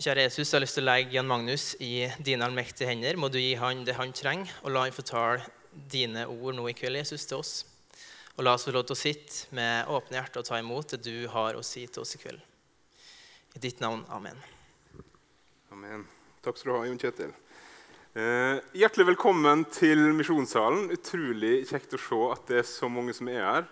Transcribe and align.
Kjære 0.00 0.22
Jesus, 0.22 0.48
jeg 0.48 0.56
har 0.56 0.62
lyst 0.64 0.78
til 0.78 0.86
å 0.86 0.88
legge 0.88 1.12
Jan 1.12 1.26
Magnus 1.28 1.64
i 1.84 2.06
dine 2.24 2.46
allmektige 2.46 2.88
hender. 2.88 3.18
Må 3.20 3.28
du 3.28 3.34
gi 3.36 3.50
han 3.60 3.82
det 3.84 3.98
han 3.98 4.14
trenger, 4.16 4.48
og 4.64 4.72
la 4.72 4.86
han 4.86 4.94
få 4.96 5.02
tale 5.04 5.42
dine 5.92 6.22
ord 6.24 6.54
nå 6.56 6.62
i 6.70 6.72
kveld, 6.72 6.96
Jesus, 7.02 7.26
til 7.28 7.42
oss. 7.42 7.50
Og 8.38 8.46
la 8.46 8.54
oss 8.56 8.62
få 8.64 8.72
lov 8.72 8.86
til 8.88 8.94
å 8.96 8.96
sitte 8.96 9.50
med 9.52 9.90
åpne 9.92 10.16
hjerter 10.16 10.40
og 10.40 10.46
ta 10.48 10.56
imot 10.56 10.94
det 10.94 11.02
du 11.04 11.28
har 11.28 11.58
å 11.58 11.60
si 11.60 11.82
til 11.84 12.00
oss 12.00 12.14
i 12.16 12.20
kveld. 12.22 12.40
I 13.52 13.60
ditt 13.60 13.82
navn. 13.84 14.06
Amen. 14.08 14.40
Amen. 15.76 16.06
Takk 16.40 16.56
skal 16.56 16.72
du 16.72 16.76
ha, 16.78 16.86
Jon 16.88 17.00
Kjetil. 17.02 17.34
Eh, 18.16 18.56
hjertelig 18.80 19.04
velkommen 19.10 19.66
til 19.68 20.00
Misjonssalen. 20.16 20.86
Utrolig 20.96 21.66
kjekt 21.68 21.98
å 21.98 22.00
se 22.00 22.22
at 22.38 22.48
det 22.48 22.62
er 22.62 22.70
så 22.70 22.88
mange 22.88 23.12
som 23.18 23.28
er 23.28 23.44
her. 23.44 23.68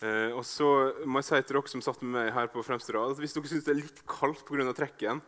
Eh, 0.00 0.32
og 0.32 0.40
så 0.48 0.70
må 1.04 1.20
jeg 1.20 1.28
si 1.28 1.42
til 1.42 1.58
dere 1.58 1.74
som 1.74 1.84
satt 1.84 2.00
med 2.00 2.16
meg 2.16 2.32
her 2.32 2.48
på 2.48 2.64
fremste 2.64 2.96
rad, 2.96 3.12
at 3.12 3.20
Hvis 3.20 3.36
dere 3.36 3.52
syns 3.52 3.68
det 3.68 3.74
er 3.74 3.82
litt 3.82 4.00
kaldt 4.08 4.40
pga. 4.48 4.72
trekken, 4.72 5.20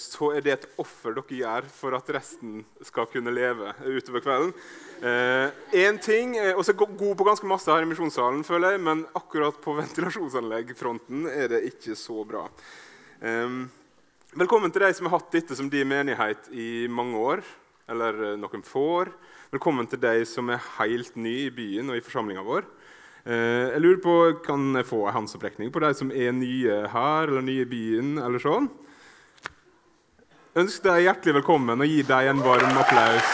så 0.00 0.30
er 0.32 0.40
det 0.44 0.52
et 0.54 0.66
offer 0.80 1.12
dere 1.12 1.38
gjør 1.42 1.66
for 1.68 1.96
at 1.98 2.08
resten 2.16 2.62
skal 2.80 3.08
kunne 3.12 3.34
leve 3.36 3.74
utover 3.84 4.22
kvelden. 4.24 4.52
Én 5.02 5.98
eh, 5.98 6.00
ting, 6.00 6.36
Og 6.56 6.64
så 6.64 6.72
god 6.72 7.16
på 7.16 7.26
ganske 7.26 7.46
masse 7.46 7.70
her 7.70 7.84
i 7.84 7.88
Misjonssalen, 7.90 8.44
føler 8.44 8.74
jeg, 8.74 8.80
men 8.80 9.04
akkurat 9.14 9.60
på 9.60 9.76
ventilasjonsanleggfronten 9.76 11.28
er 11.28 11.52
det 11.52 11.62
ikke 11.68 11.94
så 11.94 12.24
bra. 12.24 12.46
Eh, 13.20 13.68
velkommen 14.32 14.72
til 14.72 14.86
de 14.86 14.92
som 14.94 15.06
har 15.06 15.18
hatt 15.18 15.32
dette 15.32 15.56
som 15.56 15.68
din 15.68 15.88
menighet 15.88 16.48
i 16.50 16.88
mange 16.88 17.20
år, 17.20 17.44
eller 17.88 18.36
noen 18.40 18.64
få 18.64 18.88
år. 19.04 19.12
Velkommen 19.52 19.86
til 19.88 20.00
de 20.00 20.24
som 20.28 20.48
er 20.48 20.64
helt 20.78 21.14
ny 21.16 21.46
i 21.46 21.52
byen 21.52 21.92
og 21.92 21.96
i 21.96 22.04
forsamlinga 22.04 22.42
vår. 22.44 22.66
Eh, 23.28 23.74
jeg 23.74 23.80
lurer 23.84 24.00
på, 24.00 24.42
Kan 24.44 24.74
jeg 24.74 24.86
få 24.88 25.06
en 25.06 25.14
håndsopprekning 25.20 25.70
på 25.72 25.80
de 25.80 25.94
som 25.94 26.10
er 26.10 26.32
nye 26.32 26.88
her 26.88 27.28
eller 27.28 27.42
nye 27.44 27.64
i 27.66 27.68
byen? 27.68 28.18
eller 28.18 28.40
sånn? 28.40 28.70
Ønsk 30.58 30.82
deg 30.82 31.04
hjertelig 31.04 31.36
velkommen 31.36 31.84
og 31.84 31.86
gi 31.86 32.00
deg 32.02 32.28
en 32.32 32.40
varm 32.42 32.78
applaus. 32.80 33.28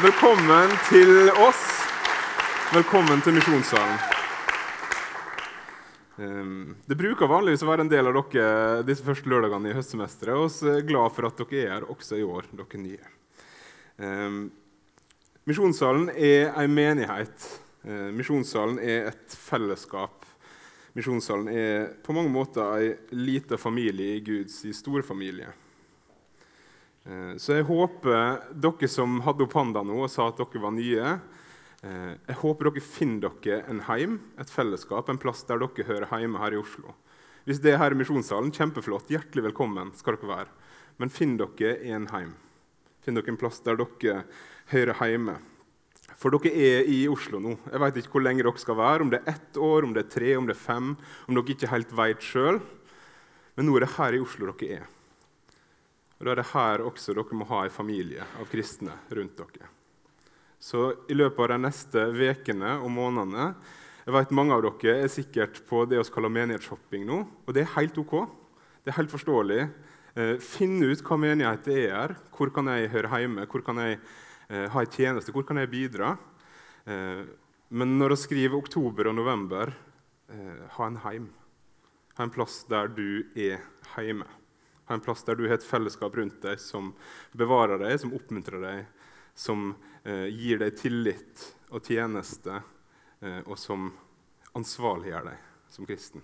Velkommen 0.00 0.72
til 0.86 1.28
oss. 1.44 1.64
Velkommen 2.72 3.20
til 3.26 3.36
Misjonssalen. 3.36 3.98
Ehm, 6.16 6.76
det 6.88 6.96
bruker 6.96 7.28
vanligvis 7.28 7.66
å 7.66 7.68
være 7.68 7.84
en 7.84 7.92
del 7.92 8.08
av 8.08 8.16
dere 8.16 8.84
disse 8.88 9.04
første 9.04 9.28
lørdagene 9.28 9.68
i 9.68 9.76
høstsemesteret. 9.76 10.40
Og 10.40 10.48
vi 10.56 10.72
er 10.78 10.88
glad 10.88 11.12
for 11.12 11.28
at 11.28 11.42
dere 11.42 11.60
er 11.60 11.74
her 11.74 11.90
også 11.92 12.16
i 12.16 12.24
år, 12.24 12.48
dere 12.56 12.80
nye. 12.86 13.10
Ehm, 14.00 14.46
Misjonssalen 15.46 16.08
er 16.16 16.56
en 16.56 16.72
menighet. 16.74 17.50
Eh, 17.86 18.08
misjonssalen 18.16 18.80
er 18.82 19.12
et 19.12 19.36
fellesskap. 19.38 20.25
Misjonssalen 20.96 21.48
er 21.52 21.88
på 22.04 22.14
mange 22.16 22.32
måter 22.32 22.80
en 22.80 23.20
liten 23.20 23.60
familie 23.60 24.16
i 24.16 24.20
Guds 24.24 24.62
store 24.78 25.04
familie. 25.04 25.50
Eh, 27.04 27.34
så 27.36 27.58
jeg 27.58 27.66
håper 27.68 28.54
dere 28.56 28.88
som 28.88 29.18
hadde 29.26 29.44
opp 29.44 29.56
handa 29.58 29.82
nå 29.84 29.98
og 30.00 30.08
sa 30.10 30.30
at 30.30 30.40
dere 30.40 30.62
var 30.62 30.72
nye, 30.74 31.18
eh, 31.84 32.14
jeg 32.30 32.38
håper 32.40 32.70
dere 32.70 32.84
finner 32.84 33.34
dere 33.44 33.58
en 33.70 33.82
heim, 33.90 34.16
et 34.40 34.50
fellesskap, 34.50 35.10
en 35.12 35.20
plass 35.20 35.44
der 35.44 35.60
dere 35.60 35.86
hører 35.90 36.22
hjemme 36.22 36.40
her 36.40 36.56
i 36.56 36.62
Oslo. 36.62 36.96
Hvis 37.46 37.60
det 37.62 37.74
er 37.74 37.78
her 37.78 37.94
i 37.94 37.98
Misjonssalen, 38.00 38.50
kjempeflott. 38.50 39.12
Hjertelig 39.12 39.44
velkommen 39.52 39.92
skal 39.94 40.16
dere 40.16 40.32
være. 40.32 40.48
Men 40.98 41.12
finn 41.14 41.36
dere 41.38 41.76
en 41.92 42.08
heim. 42.10 42.32
Finn 43.04 43.14
dere 43.14 43.30
en 43.30 43.38
plass 43.38 43.60
der 43.62 43.78
dere 43.78 44.24
hører 44.72 45.04
hjemme. 45.12 45.36
For 46.16 46.32
dere 46.32 46.52
er 46.52 46.88
i 46.88 47.02
Oslo 47.12 47.40
nå. 47.42 47.54
Jeg 47.68 47.82
vet 47.82 48.00
ikke 48.00 48.16
hvor 48.16 48.24
lenge 48.24 48.44
dere 48.44 48.60
skal 48.62 48.78
være. 48.78 49.04
Om 49.04 49.12
det 49.12 49.20
er 49.20 49.34
ett 49.36 49.60
år, 49.60 49.84
om 49.84 49.92
det 49.92 50.06
er 50.06 50.12
tre, 50.14 50.34
om 50.38 50.48
det 50.48 50.56
er 50.56 50.62
fem. 50.62 50.92
Om 51.28 51.36
dere 51.36 51.56
ikke 51.56 51.72
helt 51.72 51.96
vet 51.98 52.24
sjøl. 52.24 52.60
Men 53.56 53.68
nå 53.68 53.76
er 53.76 53.84
det 53.84 53.94
her 53.96 54.16
i 54.16 54.20
Oslo 54.24 54.48
dere 54.52 54.78
er. 54.80 54.92
Og 56.16 56.24
Da 56.24 56.32
er 56.32 56.40
det 56.40 56.50
her 56.54 56.84
også 56.88 57.12
dere 57.16 57.36
må 57.36 57.48
ha 57.50 57.64
en 57.64 57.74
familie 57.74 58.24
av 58.40 58.48
kristne 58.48 58.94
rundt 59.12 59.36
dere. 59.36 59.68
Så 60.56 60.88
i 61.12 61.16
løpet 61.16 61.42
av 61.44 61.52
de 61.52 61.58
neste 61.66 62.06
ukene 62.16 62.78
og 62.80 62.88
månedene 62.90 63.50
jeg 64.06 64.14
vet 64.14 64.32
Mange 64.38 64.54
av 64.54 64.62
dere 64.62 65.00
er 65.02 65.10
sikkert 65.10 65.64
på 65.66 65.80
det 65.90 65.98
vi 65.98 66.10
kaller 66.14 66.30
menighetsshopping 66.30 67.08
nå. 67.08 67.24
Og 67.44 67.54
det 67.54 67.64
er 67.64 67.72
helt 67.74 67.96
ok. 67.98 68.14
Det 68.84 68.92
er 68.92 68.96
helt 69.00 69.10
forståelig. 69.10 69.64
Eh, 70.14 70.36
finne 70.38 70.92
ut 70.92 71.02
hva 71.02 71.18
menighet 71.18 71.66
er. 71.74 72.14
Hvor 72.30 72.52
kan 72.54 72.70
jeg 72.70 72.92
høre 72.92 73.18
hjemme? 73.18 73.48
Hvor 73.50 73.64
kan 73.66 73.80
jeg 73.82 73.98
ha 74.46 74.82
en 74.82 74.90
tjeneste. 74.92 75.32
Hvor 75.34 75.42
kan 75.46 75.58
jeg 75.58 75.72
bidra? 75.72 76.12
Eh, 76.86 77.24
men 77.68 77.96
når 77.98 78.14
du 78.14 78.16
skriver 78.20 78.58
oktober 78.60 79.08
og 79.10 79.16
november, 79.18 79.72
eh, 80.30 80.66
ha 80.70 80.86
en 80.86 81.00
heim. 81.02 81.32
Ha 82.16 82.24
en 82.24 82.30
plass 82.30 82.64
der 82.70 82.88
du 82.88 83.26
er 83.34 83.58
hjemme. 83.96 84.26
Ha 84.86 84.94
en 84.94 85.02
plass 85.02 85.24
der 85.26 85.34
du 85.34 85.48
har 85.48 85.58
et 85.58 85.66
fellesskap 85.66 86.14
rundt 86.14 86.38
deg 86.42 86.60
som 86.62 86.94
bevarer 87.34 87.82
deg, 87.82 87.98
som 88.00 88.14
oppmuntrer 88.14 88.62
deg, 88.62 88.86
som 89.34 89.74
eh, 90.04 90.30
gir 90.30 90.62
deg 90.62 90.78
tillit 90.78 91.42
og 91.74 91.82
tjeneste, 91.82 92.62
eh, 93.20 93.42
og 93.44 93.58
som 93.58 93.90
ansvarliggjør 94.54 95.32
deg 95.32 95.42
som 95.68 95.90
kristen. 95.90 96.22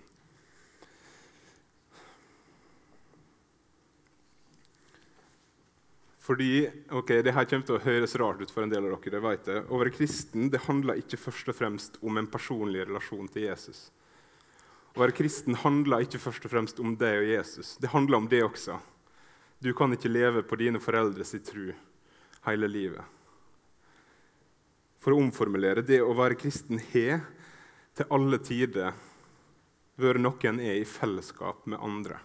Fordi, 6.23 6.69
ok, 6.91 7.09
det 7.19 7.33
her 7.35 7.47
kommer 7.49 7.67
til 7.67 7.75
å 7.75 7.83
høres 7.83 8.15
rart 8.15 8.39
ut 8.39 8.51
for 8.53 8.63
en 8.63 8.71
del 8.71 8.85
av 8.87 8.93
dere. 8.95 9.11
det 9.11 9.19
vet 9.25 9.49
jeg. 9.51 9.65
Å 9.67 9.79
være 9.81 9.91
kristen 9.91 10.47
det 10.53 10.61
handler 10.69 11.01
ikke 11.01 11.19
først 11.19 11.51
og 11.51 11.57
fremst 11.57 11.99
om 11.99 12.17
en 12.17 12.29
personlig 12.31 12.85
relasjon 12.87 13.27
til 13.27 13.49
Jesus. 13.49 13.89
Å 14.95 15.03
være 15.03 15.17
kristen 15.17 15.59
handler 15.59 16.05
ikke 16.05 16.21
først 16.23 16.47
og 16.47 16.53
fremst 16.53 16.79
om 16.79 16.95
deg 16.95 17.19
og 17.25 17.27
Jesus. 17.27 17.75
Det 17.75 17.91
handler 17.91 18.21
om 18.21 18.31
det 18.31 18.43
også. 18.45 18.79
Du 19.59 19.73
kan 19.75 19.91
ikke 19.91 20.11
leve 20.11 20.45
på 20.47 20.61
dine 20.63 20.79
foreldres 20.79 21.35
tro 21.43 21.73
hele 22.47 22.71
livet. 22.71 23.03
For 25.03 25.11
å 25.11 25.19
omformulere 25.19 25.83
det 25.83 25.99
å 25.99 26.15
være 26.15 26.39
kristen 26.39 26.79
har 26.93 27.25
til 27.97 28.07
alle 28.15 28.39
tider 28.39 28.95
vært 29.99 30.23
noe 30.23 30.47
en 30.47 30.63
er 30.63 30.79
i 30.79 30.87
fellesskap 30.87 31.67
med 31.67 31.83
andre. 31.83 32.23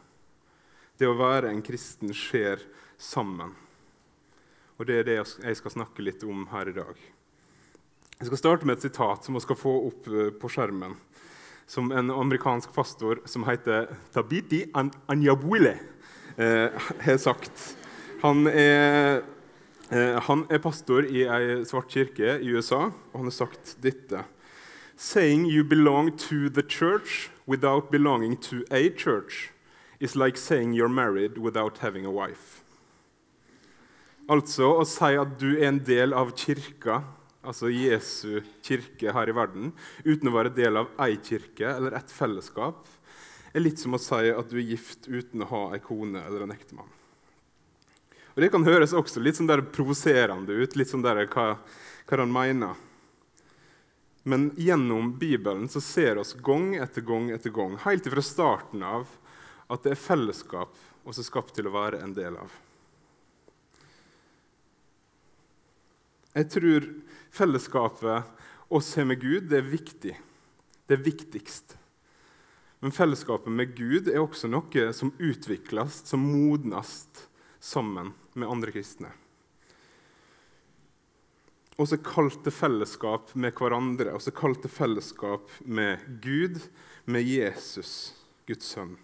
Det 0.95 1.11
å 1.11 1.19
være 1.19 1.51
en 1.51 1.65
kristen 1.67 2.15
skjer 2.15 2.63
sammen. 2.95 3.59
Og 4.79 4.87
det 4.87 5.01
er 5.01 5.07
det 5.09 5.17
jeg 5.19 5.59
skal 5.59 5.75
snakke 5.75 6.05
litt 6.07 6.23
om 6.23 6.45
her 6.53 6.71
i 6.71 6.77
dag. 6.77 6.99
Jeg 8.19 8.29
skal 8.31 8.39
starte 8.39 8.67
med 8.67 8.79
et 8.79 8.87
sitat 8.87 9.27
som 9.27 9.35
vi 9.35 9.43
skal 9.43 9.59
få 9.59 9.73
opp 9.89 10.07
eh, 10.11 10.31
på 10.35 10.51
skjermen. 10.51 10.95
Som 11.67 11.91
en 11.93 12.13
amerikansk 12.15 12.71
pastor 12.75 13.21
som 13.29 13.45
heter 13.47 13.91
Tabiti 14.15 14.65
Anyabwile, 14.75 15.75
eh, 16.37 16.71
har 17.03 17.19
sagt. 17.19 17.77
Han 18.23 18.47
er, 18.47 19.23
eh, 19.91 20.21
han 20.31 20.47
er 20.51 20.63
pastor 20.63 21.07
i 21.07 21.27
ei 21.27 21.65
svart 21.67 21.91
kirke 21.91 22.39
i 22.39 22.55
USA, 22.55 22.89
og 23.13 23.19
han 23.19 23.31
har 23.31 23.37
sagt 23.39 23.77
dette. 23.83 24.25
Saying 24.97 25.47
you 25.47 25.63
belong 25.63 26.17
to 26.19 26.49
the 26.49 26.63
church 26.63 27.31
without 27.47 27.91
belonging 27.91 28.37
to 28.37 28.63
a 28.71 28.89
church 28.91 29.51
is 30.01 30.17
like 30.17 30.37
saying 30.37 30.73
you're 30.73 30.89
married 30.89 31.39
without 31.39 31.79
having 31.79 32.07
a 32.07 32.11
wife. 32.11 32.63
Altså 34.29 34.67
å 34.77 34.85
si 34.85 35.15
at 35.17 35.39
du 35.41 35.55
er 35.55 35.71
en 35.71 35.81
del 35.81 36.13
av 36.13 36.35
kirka, 36.37 37.01
altså 37.41 37.71
Jesu 37.73 38.43
kirke 38.67 39.15
her 39.17 39.31
i 39.31 39.37
verden, 39.37 39.71
uten 40.05 40.29
å 40.29 40.35
være 40.35 40.53
del 40.53 40.83
av 40.83 40.91
ei 41.01 41.15
kirke 41.17 41.71
eller 41.71 41.97
et 41.97 42.13
fellesskap, 42.13 42.83
er 43.57 43.65
litt 43.65 43.81
som 43.81 43.97
å 43.97 44.03
si 44.03 44.29
at 44.29 44.51
du 44.51 44.59
er 44.61 44.67
gift 44.75 45.09
uten 45.09 45.47
å 45.47 45.49
ha 45.49 45.63
ei 45.73 45.81
kone 45.81 46.21
eller 46.27 46.45
en 46.45 46.53
ektemann. 46.53 46.91
Og 48.37 48.45
Det 48.45 48.53
kan 48.53 48.69
høres 48.69 48.93
også 48.93 49.25
litt 49.25 49.41
sånn 49.41 49.49
der 49.49 49.65
provoserende 49.65 50.61
ut, 50.61 50.77
litt 50.77 50.93
sånn 50.93 51.03
der 51.03 51.25
hva, 51.25 51.49
hva 52.07 52.21
han 52.21 52.31
mener. 52.31 52.77
Men 54.29 54.51
gjennom 54.61 55.15
Bibelen 55.19 55.67
så 55.73 55.81
ser 55.81 56.21
oss 56.21 56.37
gang 56.37 56.75
etter 56.77 57.01
gang 57.01 57.33
etter 57.33 57.51
gang, 57.51 57.81
helt 57.83 58.13
fra 58.13 58.23
starten 58.23 58.85
av, 58.85 59.09
at 59.73 59.83
det 59.83 59.97
er 59.97 60.05
fellesskap 60.05 60.77
er 61.09 61.25
skapt 61.25 61.57
til 61.57 61.71
å 61.71 61.73
være 61.73 62.05
en 62.05 62.13
del 62.13 62.37
av. 62.37 62.53
Jeg 66.37 66.51
tror 66.53 66.89
fellesskapet 67.35 68.25
oss 68.69 68.91
har 68.97 69.07
med 69.09 69.21
Gud, 69.21 69.49
det 69.49 69.63
er 69.63 69.71
viktig. 69.71 70.17
Det 70.89 70.97
er 70.97 71.05
viktigst. 71.05 71.77
Men 72.81 72.95
fellesskapet 72.95 73.53
med 73.53 73.73
Gud 73.77 74.11
er 74.11 74.21
også 74.23 74.51
noe 74.51 74.91
som 74.95 75.11
utvikles, 75.19 76.03
som 76.07 76.23
modnes 76.23 77.01
sammen 77.59 78.13
med 78.39 78.49
andre 78.49 78.75
kristne. 78.75 79.11
Også 81.79 81.99
kalt 82.03 82.41
til 82.43 82.55
fellesskap 82.55 83.33
med 83.39 83.55
hverandre, 83.59 84.13
også 84.15 84.35
kalt 84.35 84.63
til 84.63 84.73
fellesskap 84.73 85.51
med 85.65 86.03
Gud, 86.23 86.59
med 87.07 87.27
Jesus, 87.27 88.15
Guds 88.47 88.75
sønn. 88.75 88.97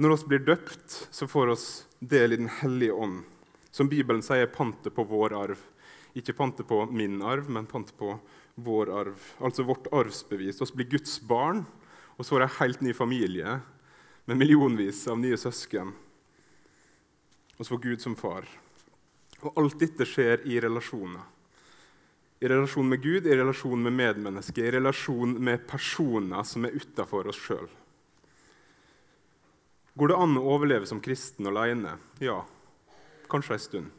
Når 0.00 0.16
vi 0.16 0.32
blir 0.32 0.44
døpt, 0.52 0.96
så 1.10 1.28
får 1.28 1.52
vi 1.52 2.08
del 2.14 2.32
i 2.32 2.40
Den 2.40 2.52
hellige 2.60 2.96
ånd 2.96 3.22
som 3.70 3.88
Bibelen 3.88 4.22
sier, 4.22 4.50
pantet 4.50 4.94
på 4.94 5.04
vår 5.06 5.34
arv. 5.36 5.60
Ikke 6.18 6.34
pantet 6.34 6.66
på 6.66 6.82
min 6.90 7.20
arv, 7.22 7.50
men 7.50 7.68
pantet 7.70 7.96
på 7.98 8.16
vår 8.58 8.90
arv. 9.00 9.26
Altså 9.38 9.62
vårt 9.66 9.86
arvsbevis. 9.94 10.60
Vi 10.60 10.82
blir 10.82 10.90
Guds 10.98 11.20
barn, 11.20 11.64
Og 12.20 12.26
så 12.26 12.36
det 12.36 12.50
en 12.50 12.58
helt 12.58 12.80
ny 12.84 12.92
familie 12.92 13.60
med 14.28 14.36
millionvis 14.36 15.06
av 15.08 15.16
nye 15.16 15.38
søsken. 15.40 15.94
Og 17.56 17.64
så 17.64 17.70
får 17.72 17.80
Gud 17.80 18.02
som 18.02 18.16
far. 18.16 18.44
Og 19.40 19.56
alt 19.56 19.78
dette 19.80 20.04
skjer 20.04 20.44
i 20.44 20.58
relasjoner. 20.60 21.22
I 22.44 22.48
relasjon 22.48 22.88
med 22.88 23.00
Gud, 23.00 23.24
i 23.24 23.36
relasjon 23.36 23.80
med 23.82 23.96
medmennesker, 23.96 24.64
i 24.68 24.74
relasjon 24.76 25.32
med 25.40 25.64
personer 25.68 26.44
som 26.44 26.68
er 26.68 26.76
utafor 26.76 27.32
oss 27.32 27.40
sjøl. 27.40 27.68
Går 29.96 30.12
det 30.12 30.20
an 30.20 30.36
å 30.36 30.46
overleve 30.58 30.88
som 30.88 31.00
kristen 31.00 31.48
alene? 31.48 31.96
Ja, 32.20 32.42
kanskje 33.30 33.56
en 33.56 33.62
stund. 33.64 33.92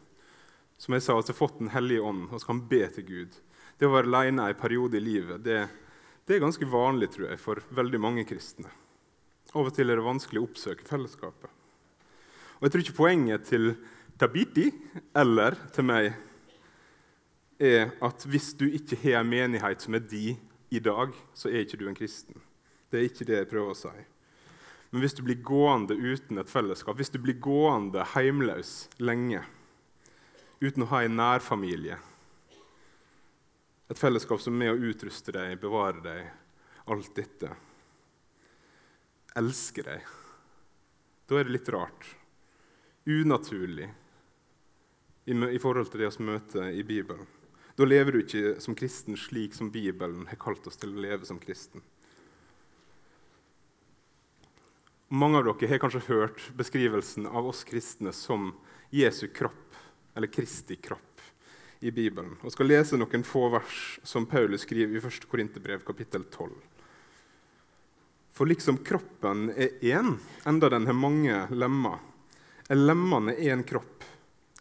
Som 0.81 0.95
jeg 0.95 1.05
sa, 1.05 1.15
har 1.15 1.37
fått 1.37 1.59
Den 1.59 1.69
hellige 1.69 2.01
ånd 2.01 2.29
og 2.31 2.39
så 2.41 2.49
kan 2.49 2.63
be 2.67 2.81
til 2.89 3.05
Gud. 3.05 3.37
Det 3.77 3.87
å 3.87 3.93
være 3.93 4.09
alene 4.09 4.49
en 4.49 4.59
periode 4.59 4.97
i 4.97 5.03
livet 5.03 5.43
det, 5.45 5.63
det 6.25 6.35
er 6.35 6.43
ganske 6.43 6.67
vanlig 6.69 7.11
tror 7.13 7.31
jeg, 7.31 7.39
for 7.41 7.61
veldig 7.73 7.99
mange 8.01 8.25
kristne. 8.29 8.69
Av 9.51 9.67
og 9.67 9.73
til 9.75 9.89
er 9.89 9.99
det 9.99 10.05
vanskelig 10.05 10.41
å 10.41 10.47
oppsøke 10.47 10.87
fellesskapet. 10.87 11.49
Og 12.59 12.67
Jeg 12.67 12.71
tror 12.71 12.83
ikke 12.85 12.99
poenget 12.99 13.47
til 13.49 13.73
Tabiti 14.21 14.67
eller 15.17 15.57
til 15.73 15.87
meg 15.89 16.11
er 17.61 17.91
at 18.01 18.25
hvis 18.29 18.51
du 18.57 18.67
ikke 18.69 18.99
har 19.01 19.21
en 19.21 19.29
menighet 19.29 19.81
som 19.81 19.97
er 19.97 20.05
di 20.05 20.35
i 20.71 20.79
dag, 20.79 21.13
så 21.33 21.49
er 21.49 21.65
ikke 21.65 21.81
du 21.81 21.87
en 21.89 21.97
kristen. 21.97 22.37
Det 22.89 22.99
er 22.99 23.09
ikke 23.09 23.27
det 23.27 23.37
jeg 23.41 23.49
prøver 23.49 23.73
å 23.73 23.77
si. 23.77 23.93
Men 24.91 25.03
hvis 25.03 25.15
du 25.15 25.23
blir 25.23 25.39
gående 25.39 25.95
uten 25.95 26.41
et 26.41 26.51
fellesskap, 26.51 26.97
hvis 26.99 27.13
du 27.13 27.19
blir 27.23 27.39
gående 27.39 28.03
heimløs 28.13 28.89
lenge 28.99 29.43
uten 30.59 30.83
å 30.83 30.89
ha 30.91 31.01
en 31.05 31.15
nærfamilie, 31.15 31.97
et 33.91 33.99
fellesskap 33.99 34.39
som 34.43 34.55
er 34.55 34.59
med 34.61 34.73
å 34.73 34.91
utruste 34.91 35.33
deg, 35.35 35.57
bevare 35.63 36.03
deg, 36.03 36.27
alt 36.91 37.11
dette, 37.15 37.49
elsker 39.39 39.87
deg, 39.87 40.11
da 41.27 41.39
er 41.39 41.47
det 41.47 41.55
litt 41.55 41.71
rart. 41.71 42.07
Unaturlig 43.07 43.87
i 45.31 45.59
forhold 45.61 45.91
til 45.91 46.03
det 46.03 46.11
vi 46.17 46.27
møter 46.27 46.67
i 46.75 46.83
Bibelen. 46.83 47.27
Da 47.79 47.87
lever 47.87 48.13
du 48.13 48.21
ikke 48.21 48.59
som 48.61 48.75
kristen 48.75 49.15
slik 49.17 49.55
som 49.55 49.71
Bibelen 49.71 50.27
har 50.27 50.39
kalt 50.39 50.67
oss 50.67 50.79
til 50.81 50.91
å 50.91 51.03
leve 51.03 51.25
som 51.25 51.39
kristen. 51.39 51.81
Mange 55.13 55.37
av 55.37 55.43
dere 55.43 55.67
har 55.67 55.79
kanskje 55.83 55.99
hørt 56.07 56.39
beskrivelsen 56.55 57.25
av 57.27 57.49
oss 57.49 57.65
kristne 57.67 58.13
som 58.15 58.53
Jesu 58.95 59.25
kropp, 59.27 59.75
eller 60.15 60.27
Kristi 60.31 60.77
kropp, 60.79 61.19
i 61.83 61.91
Bibelen. 61.91 62.37
Og 62.39 62.53
skal 62.53 62.69
lese 62.71 62.95
noen 62.95 63.25
få 63.27 63.49
vers 63.51 63.99
som 64.07 64.23
Paulus 64.23 64.63
skriver 64.63 64.95
i 64.95 65.01
1. 65.03 65.25
Korinterbrev, 65.27 65.83
kapittel 65.83 66.23
12. 66.23 66.53
For 68.31 68.47
liksom 68.47 68.77
kroppen 68.87 69.49
er 69.51 69.83
én, 69.83 70.13
enda 70.47 70.69
den 70.71 70.87
har 70.87 70.95
mange 70.95 71.41
lemmer, 71.51 71.99
er 72.71 72.79
lemmene 72.79 73.35
én 73.35 73.65
kropp, 73.67 74.07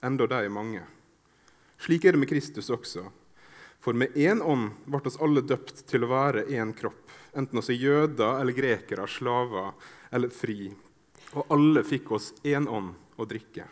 enda 0.02 0.26
de 0.26 0.42
er 0.48 0.50
mange. 0.50 0.82
Slik 1.78 2.08
er 2.10 2.18
det 2.18 2.24
med 2.24 2.32
Kristus 2.32 2.72
også. 2.74 3.06
For 3.78 3.94
med 3.94 4.18
én 4.18 4.42
ånd 4.42 4.82
ble 4.90 5.04
oss 5.06 5.22
alle 5.22 5.46
døpt 5.46 5.86
til 5.86 6.02
å 6.02 6.10
være 6.10 6.48
én 6.50 6.74
kropp, 6.74 7.06
enten 7.38 7.62
oss 7.62 7.70
er 7.70 7.78
jøder 7.78 8.42
eller 8.42 8.58
grekere, 8.58 9.06
slaver 9.06 9.70
eller 10.10 10.32
fri. 10.34 10.70
Og 11.34 11.52
alle 11.54 11.84
fikk 11.86 12.10
oss 12.16 12.32
én 12.46 12.66
ånd 12.68 12.94
å 13.20 13.26
drikke. 13.28 13.66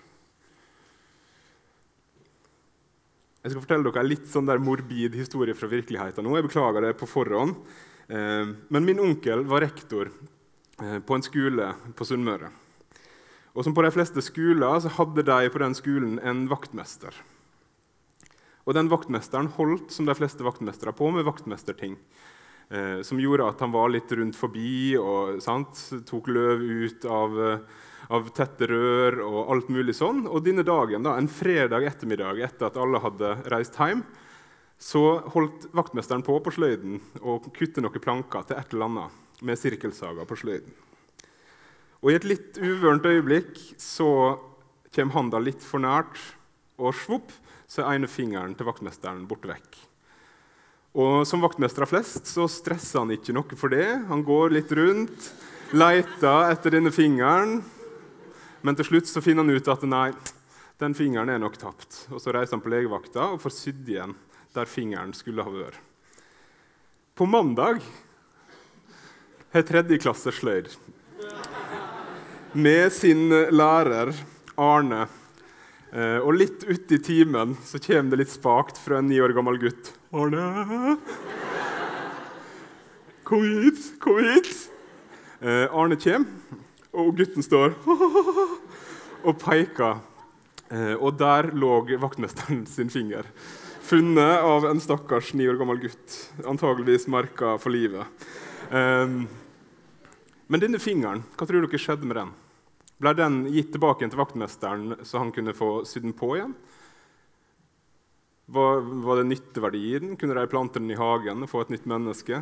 Jeg 3.38 3.52
skal 3.52 3.62
fortelle 3.62 3.86
dere 3.86 4.02
en 4.02 4.10
litt 4.10 4.26
sånn 4.28 4.48
der 4.48 4.60
morbid 4.62 5.14
historie 5.16 5.54
fra 5.56 5.70
virkeligheten 5.70 6.26
nå. 6.26 6.34
Jeg 6.36 6.48
beklager 6.48 6.84
det 6.84 6.96
på 6.98 7.08
forhånd. 7.08 7.54
Eh, 8.10 8.50
men 8.68 8.86
min 8.86 9.00
onkel 9.00 9.44
var 9.48 9.62
rektor 9.64 10.10
eh, 10.10 10.98
på 10.98 11.16
en 11.16 11.24
skole 11.24 11.70
på 11.96 12.06
Sunnmøre. 12.08 12.50
Og 13.54 13.64
som 13.64 13.74
på 13.74 13.82
de 13.82 13.90
fleste 13.94 14.22
skoler 14.22 14.82
så 14.84 14.92
hadde 14.98 15.24
de 15.26 15.50
på 15.50 15.62
den 15.62 15.76
skolen 15.78 16.18
en 16.22 16.44
vaktmester. 16.50 17.14
Og 18.68 18.76
den 18.76 18.90
vaktmesteren 18.92 19.48
holdt 19.56 19.94
som 19.94 20.06
de 20.06 20.14
fleste 20.18 20.44
vaktmestere 20.44 20.92
på 20.92 21.08
med 21.14 21.26
vaktmesterting. 21.26 21.96
Eh, 22.68 23.00
som 23.02 23.20
gjorde 23.20 23.46
at 23.48 23.60
han 23.64 23.72
var 23.72 23.88
litt 23.88 24.12
rundt 24.12 24.36
forbi 24.36 24.92
og 25.00 25.38
sant, 25.40 25.78
tok 26.04 26.26
løv 26.28 26.60
ut 26.60 27.06
av, 27.08 27.38
eh, 27.40 27.86
av, 28.12 28.28
tette 28.36 28.68
rør 28.68 29.22
og 29.24 29.52
alt 29.54 29.70
mulig 29.72 29.94
sånn. 29.96 30.26
Og 30.28 30.44
denne 30.44 30.64
dagen, 30.68 31.02
da, 31.02 31.16
en 31.16 31.30
fredag 31.32 31.86
ettermiddag 31.88 32.42
etter 32.44 32.68
at 32.68 32.76
alle 32.76 33.00
hadde 33.00 33.32
reist 33.48 33.78
hjem, 33.80 34.04
så 34.78 35.24
holdt 35.32 35.70
vaktmesteren 35.74 36.22
på 36.22 36.36
på 36.44 36.52
sløyden 36.54 37.00
og 37.22 37.48
kutte 37.56 37.82
noen 37.82 38.04
planker 38.04 38.44
til 38.46 38.60
et 38.60 38.76
eller 38.76 38.86
annet 38.86 39.42
med 39.42 39.58
sirkelsaga 39.58 40.28
på 40.28 40.36
sløyden. 40.36 40.76
Og 42.04 42.12
I 42.12 42.18
et 42.20 42.28
litt 42.28 42.60
uvørent 42.60 43.08
øyeblikk 43.08 43.56
så 43.80 44.38
kommer 44.94 45.16
handa 45.16 45.40
litt 45.42 45.64
for 45.64 45.82
nært, 45.82 46.20
og 46.78 46.94
svopp, 46.94 47.32
så 47.66 47.82
er 47.82 47.96
ene 47.96 48.06
fingeren 48.06 48.54
til 48.54 48.68
vaktmesteren 48.68 49.26
borte 49.26 49.50
vekk. 49.50 49.88
Og 50.96 51.26
Som 51.28 51.44
vaktmester 51.44 51.84
av 51.84 51.90
flest 51.90 52.30
så 52.30 52.46
stresser 52.48 53.02
han 53.02 53.12
ikke 53.12 53.34
noe 53.36 53.58
for 53.58 53.72
det. 53.72 53.86
Han 54.08 54.24
går 54.24 54.54
litt 54.56 54.72
rundt, 54.72 55.28
leter 55.76 56.48
etter 56.48 56.78
denne 56.78 56.92
fingeren, 56.94 57.60
men 58.64 58.78
til 58.78 58.88
slutt 58.88 59.10
så 59.10 59.22
finner 59.22 59.44
han 59.44 59.52
ut 59.54 59.68
at 59.68 59.84
nei, 59.86 60.10
den 60.80 60.94
fingeren 60.94 61.30
er 61.30 61.42
nok 61.42 61.58
tapt. 61.60 62.06
Og 62.10 62.22
Så 62.22 62.32
reiser 62.32 62.56
han 62.56 62.64
på 62.64 62.72
legevakta 62.72 63.32
og 63.34 63.42
får 63.42 63.54
sydd 63.54 63.88
igjen 63.88 64.16
der 64.56 64.70
fingeren 64.70 65.12
skulle 65.14 65.44
ha 65.44 65.52
vært. 65.52 65.78
På 67.14 67.26
mandag 67.26 67.82
har 69.52 69.64
tredje 69.66 69.98
klasse 69.98 70.32
sløyd 70.32 70.70
med 72.54 72.92
sin 72.94 73.28
lærer 73.52 74.14
Arne 74.56 75.04
og 75.96 76.34
litt 76.36 76.66
uti 76.68 76.98
timen 77.00 77.54
så 77.64 77.78
kommer 77.80 78.12
det 78.12 78.18
litt 78.20 78.32
spakt 78.34 78.76
fra 78.76 78.98
en 79.00 79.08
ni 79.08 79.16
år 79.24 79.32
gammel 79.32 79.56
gutt. 79.62 79.94
'Arne! 80.12 80.98
Kom 83.24 83.44
hit! 83.44 83.80
Kom 84.00 84.20
hit!' 84.20 84.68
Eh, 85.38 85.68
Arne 85.70 85.94
kommer, 85.94 86.26
og 86.98 87.12
gutten 87.14 87.44
står 87.46 87.76
og 89.28 89.36
peker. 89.38 90.00
Eh, 90.68 90.94
og 90.98 91.14
der 91.20 91.52
lå 91.54 91.76
vaktmesteren 92.02 92.64
sin 92.66 92.90
finger. 92.90 93.28
Funnet 93.88 94.42
av 94.44 94.66
en 94.68 94.82
stakkars 94.82 95.30
ni 95.38 95.46
år 95.48 95.60
gammel 95.60 95.78
gutt. 95.86 96.16
Antageligvis 96.42 97.06
merka 97.08 97.54
for 97.62 97.72
livet. 97.72 98.26
Eh, 98.68 99.14
men 100.48 100.64
denne 100.64 100.82
fingeren, 100.82 101.22
hva 101.36 101.46
tror 101.46 101.62
dere 101.62 101.80
skjedde 101.80 102.08
med 102.08 102.18
den? 102.18 102.34
Ble 102.98 103.14
den 103.14 103.44
gitt 103.54 103.70
tilbake 103.74 104.06
til 104.10 104.18
vaktmesteren, 104.18 104.96
så 105.06 105.20
han 105.22 105.30
kunne 105.34 105.54
få 105.54 105.84
sydd 105.86 106.08
den 106.08 106.16
på 106.18 106.32
igjen? 106.34 106.54
Var, 108.50 108.80
var 109.04 109.20
det 109.20 109.28
nytteverdi 109.28 109.82
i 109.92 109.98
den? 110.02 110.16
Kunne 110.18 110.34
de 110.34 110.46
plante 110.50 110.80
den 110.80 110.90
i 110.90 110.98
hagen 110.98 111.44
og 111.44 111.50
få 111.52 111.62
et 111.62 111.70
nytt 111.74 111.86
menneske? 111.90 112.40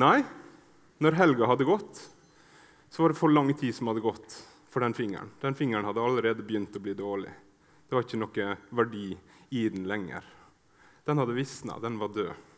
Nei. 0.00 0.20
Når 1.00 1.16
helga 1.16 1.48
hadde 1.50 1.68
gått, 1.68 2.00
så 2.92 3.02
var 3.02 3.12
det 3.12 3.20
for 3.20 3.32
lang 3.32 3.52
tid 3.56 3.74
som 3.74 3.88
hadde 3.90 4.04
gått 4.04 4.36
for 4.70 4.84
den 4.84 4.94
fingeren. 4.94 5.32
Den 5.40 5.56
fingeren 5.58 5.88
hadde 5.88 6.02
allerede 6.04 6.44
begynt 6.46 6.76
å 6.76 6.82
bli 6.84 6.94
dårlig. 6.96 7.32
Det 7.88 7.96
var 7.96 8.06
ikke 8.06 8.20
noe 8.20 8.52
verdi 8.80 9.08
i 9.56 9.64
den 9.72 9.88
lenger. 9.90 10.24
Den 11.04 11.18
hadde 11.18 11.34
visna, 11.34 11.80
den 11.82 11.98
var 11.98 12.12
død. 12.14 12.49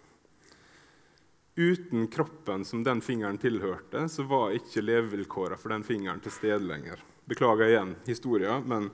Uten 1.55 2.09
kroppen 2.09 2.65
som 2.65 2.85
den 2.85 3.01
fingeren 3.01 3.39
tilhørte, 3.39 4.07
så 4.09 4.25
var 4.25 4.55
ikke 4.57 4.81
levevilkårene 4.81 5.59
for 5.61 5.75
den 5.75 5.85
fingeren 5.85 6.23
til 6.25 6.33
stede 6.33 6.65
lenger. 6.65 7.03
Beklager 7.29 7.69
igjen 7.69 7.93
historien, 8.07 8.65
men 8.65 8.89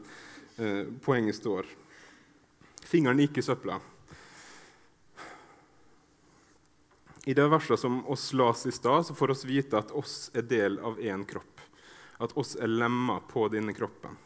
eh, 0.59 0.88
poenget 1.05 1.38
står. 1.38 1.71
Fingeren 2.83 3.23
gikk 3.23 3.38
i 3.38 3.47
søpla. 3.47 3.79
I 7.29 7.35
det 7.35 7.47
verset 7.53 7.79
som 7.79 8.00
oss 8.11 8.33
las 8.33 8.67
i 8.67 8.73
stad, 8.73 9.07
så 9.07 9.15
får 9.15 9.31
oss 9.37 9.45
vite 9.47 9.79
at 9.79 9.95
oss 9.95 10.31
er 10.35 10.47
del 10.49 10.81
av 10.83 10.99
én 10.99 11.23
kropp. 11.29 11.61
At 12.19 12.35
oss 12.41 12.57
er 12.57 12.67
lemmer 12.67 13.21
på 13.31 13.47
denne 13.53 13.75
kroppen. 13.77 14.17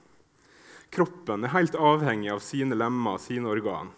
Kroppen 0.93 1.45
er 1.45 1.53
helt 1.53 1.77
avhengig 1.77 2.31
av 2.33 2.41
sine 2.45 2.79
lemmer 2.79 3.19
og 3.19 3.25
sine 3.25 3.51
organ. 3.53 3.93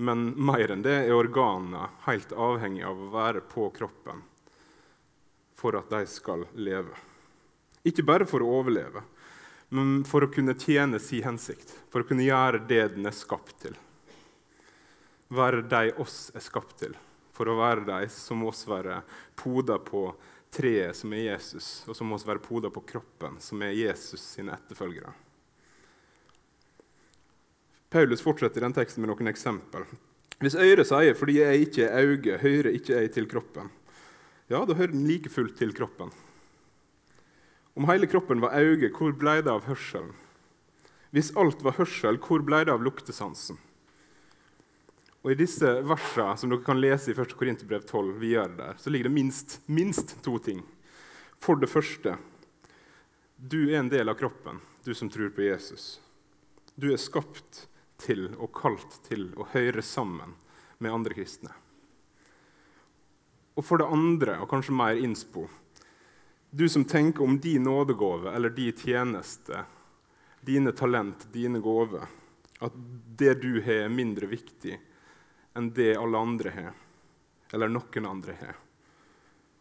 Men 0.00 0.30
mer 0.40 0.72
enn 0.72 0.84
det 0.84 0.96
er 1.02 1.12
organene 1.12 1.90
helt 2.06 2.32
avhengig 2.32 2.84
av 2.88 2.96
å 2.96 3.10
være 3.12 3.42
på 3.50 3.68
kroppen 3.76 4.22
for 5.60 5.76
at 5.76 5.90
de 5.92 6.06
skal 6.08 6.46
leve. 6.56 6.96
Ikke 7.84 8.04
bare 8.08 8.24
for 8.28 8.40
å 8.40 8.48
overleve, 8.60 9.02
men 9.76 10.00
for 10.08 10.24
å 10.24 10.30
kunne 10.32 10.56
tjene 10.56 10.98
sin 11.02 11.26
hensikt. 11.26 11.74
For 11.92 12.00
å 12.00 12.08
kunne 12.08 12.24
gjøre 12.24 12.62
det 12.68 12.82
den 12.96 13.08
er 13.10 13.16
skapt 13.16 13.58
til. 13.62 13.76
Være 15.30 15.62
de 15.68 15.92
oss 16.02 16.30
er 16.34 16.44
skapt 16.44 16.78
til. 16.80 16.96
For 17.36 17.48
å 17.48 17.58
være 17.60 17.86
de 17.86 18.08
som 18.12 18.40
må 18.42 18.50
være 18.66 19.02
poda 19.38 19.78
på 19.84 20.08
treet, 20.50 20.96
som 20.96 21.12
er 21.14 21.28
Jesus, 21.28 21.68
og 21.86 21.96
som 21.96 22.08
må 22.10 22.18
være 22.18 22.42
poda 22.42 22.72
på 22.72 22.82
kroppen, 22.88 23.38
som 23.40 23.62
er 23.62 23.76
Jesus 23.76 24.24
sine 24.32 24.56
etterfølgere. 24.56 25.12
Paulus 27.90 28.22
fortsetter 28.22 28.62
den 28.62 28.74
teksten 28.74 29.02
med 29.02 29.10
noen 29.10 29.26
eksempel. 29.26 29.82
Hvis 30.40 30.54
øret 30.54 30.86
sier 30.86 31.14
'fordi 31.14 31.40
jeg 31.40 31.60
ikke 31.66 31.84
er 31.90 32.06
øye, 32.06 32.38
hører 32.38 32.70
ikke 32.70 32.94
jeg 32.94 33.12
til 33.12 33.26
kroppen', 33.26 33.70
ja, 34.48 34.64
da 34.64 34.74
hører 34.74 34.92
den 34.92 35.06
like 35.06 35.28
fullt 35.28 35.56
til 35.58 35.72
kroppen. 35.74 36.10
Om 37.76 37.86
hele 37.86 38.06
kroppen 38.06 38.40
var 38.40 38.54
øye, 38.54 38.90
hvor 38.90 39.12
ble 39.12 39.42
det 39.42 39.50
av 39.50 39.64
hørselen? 39.64 40.14
Hvis 41.12 41.36
alt 41.36 41.62
var 41.62 41.72
hørsel, 41.72 42.18
hvor 42.18 42.42
ble 42.42 42.64
det 42.64 42.72
av 42.72 42.82
luktesansen? 42.82 43.58
Og 45.22 45.32
I 45.32 45.34
disse 45.34 45.82
versene 45.82 46.36
som 46.38 46.50
dere 46.50 46.64
kan 46.64 46.80
lese 46.80 47.10
i 47.10 47.14
1. 47.14 47.34
Korinterbrev 47.36 47.82
12, 47.84 48.18
vi 48.20 48.34
gjør 48.34 48.48
det 48.48 48.56
der, 48.56 48.74
så 48.78 48.90
ligger 48.90 49.10
det 49.10 49.14
minst, 49.14 49.60
minst 49.66 50.22
to 50.22 50.38
ting. 50.38 50.62
For 51.38 51.56
det 51.56 51.68
første 51.68 52.16
du 53.36 53.70
er 53.70 53.80
en 53.80 53.88
del 53.88 54.08
av 54.08 54.14
kroppen, 54.14 54.60
du 54.84 54.94
som 54.94 55.10
tror 55.10 55.30
på 55.34 55.42
Jesus. 55.42 56.00
Du 56.76 56.92
er 56.92 57.00
skapt 57.00 57.66
til 58.00 58.30
og 58.36 58.52
kalt 58.56 59.00
til 59.06 59.28
å 59.36 59.46
høre 59.52 59.82
sammen 59.84 60.36
med 60.80 60.92
andre 60.92 61.16
kristne. 61.16 61.52
Og 63.58 63.66
for 63.66 63.80
det 63.80 63.90
andre, 63.92 64.38
og 64.40 64.48
kanskje 64.50 64.76
mer 64.76 65.00
innspo, 65.00 65.44
du 66.50 66.64
som 66.68 66.84
tenker 66.84 67.24
om 67.24 67.36
din 67.40 67.62
nådegave 67.62 68.32
eller 68.34 68.50
din 68.50 68.72
tjeneste, 68.72 69.64
dine 70.40 70.72
talent, 70.72 71.28
dine 71.32 71.60
gaver, 71.60 72.08
at 72.60 72.72
det 73.16 73.34
du 73.42 73.60
har, 73.60 73.84
er 73.84 73.92
mindre 73.92 74.26
viktig 74.30 74.78
enn 75.56 75.70
det 75.76 75.92
alle 75.98 76.18
andre 76.18 76.52
har, 76.54 76.74
eller 77.52 77.70
noen 77.72 78.06
andre 78.06 78.36
har. 78.40 78.56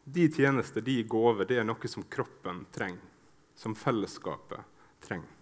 De 0.04 0.26
tjenester, 0.32 0.82
de 0.82 1.04
gaver, 1.04 1.46
det 1.46 1.60
er 1.62 1.68
noe 1.68 1.92
som 1.92 2.06
kroppen 2.10 2.64
trenger, 2.74 3.04
som 3.56 3.76
fellesskapet 3.78 4.64
trenger. 5.06 5.39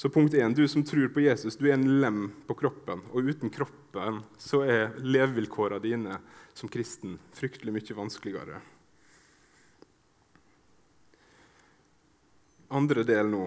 Så 0.00 0.08
punkt 0.08 0.34
1, 0.34 0.54
Du 0.56 0.68
som 0.68 0.84
tror 0.84 1.08
på 1.08 1.20
Jesus, 1.20 1.56
du 1.56 1.66
er 1.68 1.74
en 1.74 2.00
lem 2.00 2.20
på 2.48 2.54
kroppen. 2.56 3.02
Og 3.12 3.26
uten 3.28 3.50
kroppen 3.52 4.22
så 4.40 4.62
er 4.64 4.94
levevilkårene 5.04 5.82
dine 5.84 6.16
som 6.56 6.70
kristen 6.72 7.18
fryktelig 7.36 7.74
mye 7.74 7.96
vanskeligere. 7.98 8.62
Andre 12.80 13.04
del 13.04 13.28
nå. 13.28 13.44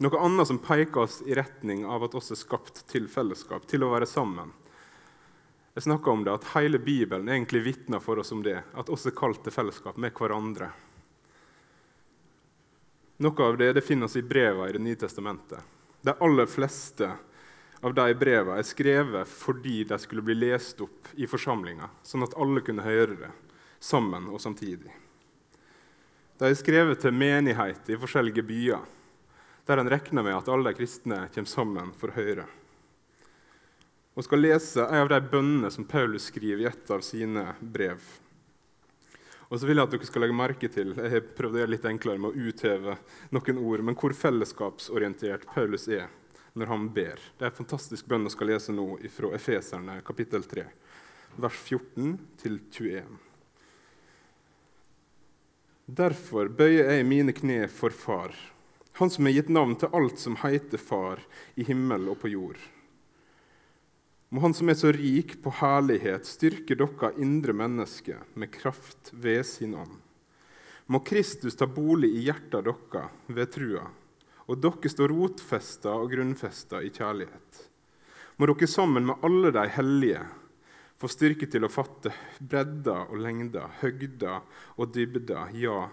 Noe 0.00 0.24
annet 0.24 0.48
som 0.48 0.62
peker 0.64 1.04
oss 1.04 1.20
i 1.28 1.36
retning 1.36 1.84
av 1.84 2.08
at 2.08 2.16
oss 2.16 2.32
er 2.32 2.40
skapt 2.40 2.86
til 2.88 3.12
fellesskap, 3.12 3.68
til 3.68 3.84
å 3.84 3.92
være 3.92 4.08
sammen. 4.08 4.56
Jeg 5.76 5.90
snakka 5.90 6.16
om 6.16 6.24
det, 6.24 6.40
at 6.40 6.54
Hele 6.54 6.80
Bibelen 6.80 7.28
egentlig 7.28 7.66
vitner 7.68 8.00
for 8.00 8.24
oss 8.24 8.32
om 8.32 8.40
det, 8.48 8.62
at 8.72 8.88
oss 8.88 9.04
er 9.04 9.12
kalt 9.12 9.44
til 9.44 9.52
fellesskap 9.52 10.00
med 10.00 10.16
hverandre. 10.16 10.72
Noe 13.20 13.44
av 13.44 13.58
det, 13.60 13.72
det 13.76 13.84
finnes 13.84 14.16
i 14.16 14.22
brevene 14.22 14.70
i 14.70 14.72
Det 14.72 14.78
nye 14.80 14.96
testamentet. 14.96 15.60
De 16.00 16.14
aller 16.24 16.46
fleste 16.46 17.10
av 17.80 17.92
de 17.94 18.14
brevene 18.16 18.56
er 18.56 18.64
skrevet 18.64 19.28
fordi 19.28 19.82
de 19.84 19.98
skulle 20.00 20.24
bli 20.24 20.38
lest 20.38 20.80
opp 20.80 21.10
i 21.20 21.28
forsamlinga, 21.28 21.90
sånn 22.02 22.24
at 22.24 22.36
alle 22.40 22.62
kunne 22.64 22.86
høre 22.86 23.18
det 23.20 23.28
sammen 23.80 24.30
og 24.32 24.40
samtidig. 24.40 24.94
De 26.40 26.48
er 26.48 26.56
skrevet 26.56 27.02
til 27.04 27.12
menigheter 27.12 27.92
i 27.92 28.00
forskjellige 28.00 28.46
byer 28.48 28.88
der 29.68 29.82
en 29.82 29.92
regner 29.92 30.24
med 30.24 30.38
at 30.38 30.48
alle 30.48 30.72
de 30.72 30.80
kristne 30.80 31.26
kommer 31.34 31.52
sammen 31.52 31.92
for 32.00 32.08
å 32.08 32.16
høre. 32.16 32.48
Og 34.16 34.24
skal 34.24 34.40
lese 34.42 34.88
en 34.88 35.04
av 35.04 35.12
de 35.12 35.20
bønnene 35.28 35.68
som 35.70 35.84
Paulus 35.84 36.30
skriver 36.32 36.64
i 36.64 36.70
et 36.72 36.90
av 36.96 37.04
sine 37.04 37.50
brev. 37.60 38.00
Og 39.50 39.58
så 39.58 39.66
vil 39.66 39.80
jeg 39.80 39.88
at 39.88 39.94
dere 39.94 40.06
skal 40.06 40.22
legge 40.24 40.36
merke 40.38 40.70
til 40.70 40.92
jeg 40.94 41.10
har 41.10 41.32
prøvd 41.36 41.56
å 41.56 41.62
gjøre 41.62 41.74
litt 41.74 41.88
enklere 41.90 42.22
med 42.22 42.30
å 42.30 42.48
utheve 42.50 42.94
noen 43.34 43.58
ord, 43.58 43.82
men 43.86 43.98
hvor 43.98 44.14
fellesskapsorientert 44.14 45.48
Paulus 45.50 45.88
er 45.90 46.06
når 46.54 46.70
han 46.70 46.86
ber. 46.94 47.18
Det 47.38 47.46
er 47.46 47.50
en 47.50 47.58
fantastisk 47.58 48.06
bønn 48.10 48.28
jeg 48.28 48.36
skal 48.36 48.50
lese 48.52 48.74
nå 48.74 48.86
fra 49.10 49.32
Efeserne 49.38 49.98
kapittel 50.06 50.46
3, 50.46 50.64
vers 51.42 51.58
14 51.66 52.14
21. 52.44 53.18
Derfor 55.90 56.48
bøyer 56.54 56.94
jeg 56.94 57.10
mine 57.10 57.34
kne 57.34 57.64
for 57.74 57.90
Far 57.90 58.36
han 59.00 59.10
som 59.10 59.24
har 59.24 59.32
gitt 59.32 59.48
navn 59.48 59.76
til 59.80 59.88
alt 59.96 60.18
som 60.20 60.34
heter 60.42 60.78
Far 60.78 61.22
i 61.54 61.64
himmel 61.64 62.10
og 62.12 62.18
på 62.20 62.28
jord. 62.28 62.58
Må 64.30 64.40
Han 64.44 64.54
som 64.54 64.68
er 64.70 64.76
så 64.78 64.92
rik 64.94 65.40
på 65.42 65.50
herlighet, 65.58 66.28
styrke 66.28 66.76
dere 66.78 67.10
indre 67.18 67.54
mennesker 67.56 68.20
med 68.38 68.52
kraft 68.54 69.10
ved 69.10 69.42
sin 69.46 69.74
ånd. 69.74 69.96
Må 70.86 71.00
Kristus 71.06 71.58
ta 71.58 71.66
bolig 71.66 72.12
i 72.14 72.22
hjertet 72.28 72.68
dere 72.68 73.08
ved 73.26 73.50
trua, 73.50 73.88
og 74.46 74.62
dere 74.62 74.92
stå 74.92 75.08
rotfesta 75.10 75.96
og 75.98 76.14
grunnfesta 76.14 76.78
i 76.82 76.92
kjærlighet. 76.94 77.64
Må 78.38 78.46
dere 78.46 78.70
sammen 78.70 79.10
med 79.10 79.26
alle 79.26 79.50
de 79.54 79.66
hellige 79.74 80.22
få 81.00 81.10
styrke 81.10 81.50
til 81.50 81.66
å 81.66 81.72
fatte 81.72 82.14
bredda 82.38 83.08
og 83.08 83.18
lengda, 83.26 83.66
høgda 83.82 84.38
og 84.78 84.94
dybda, 84.94 85.48
ja, 85.58 85.88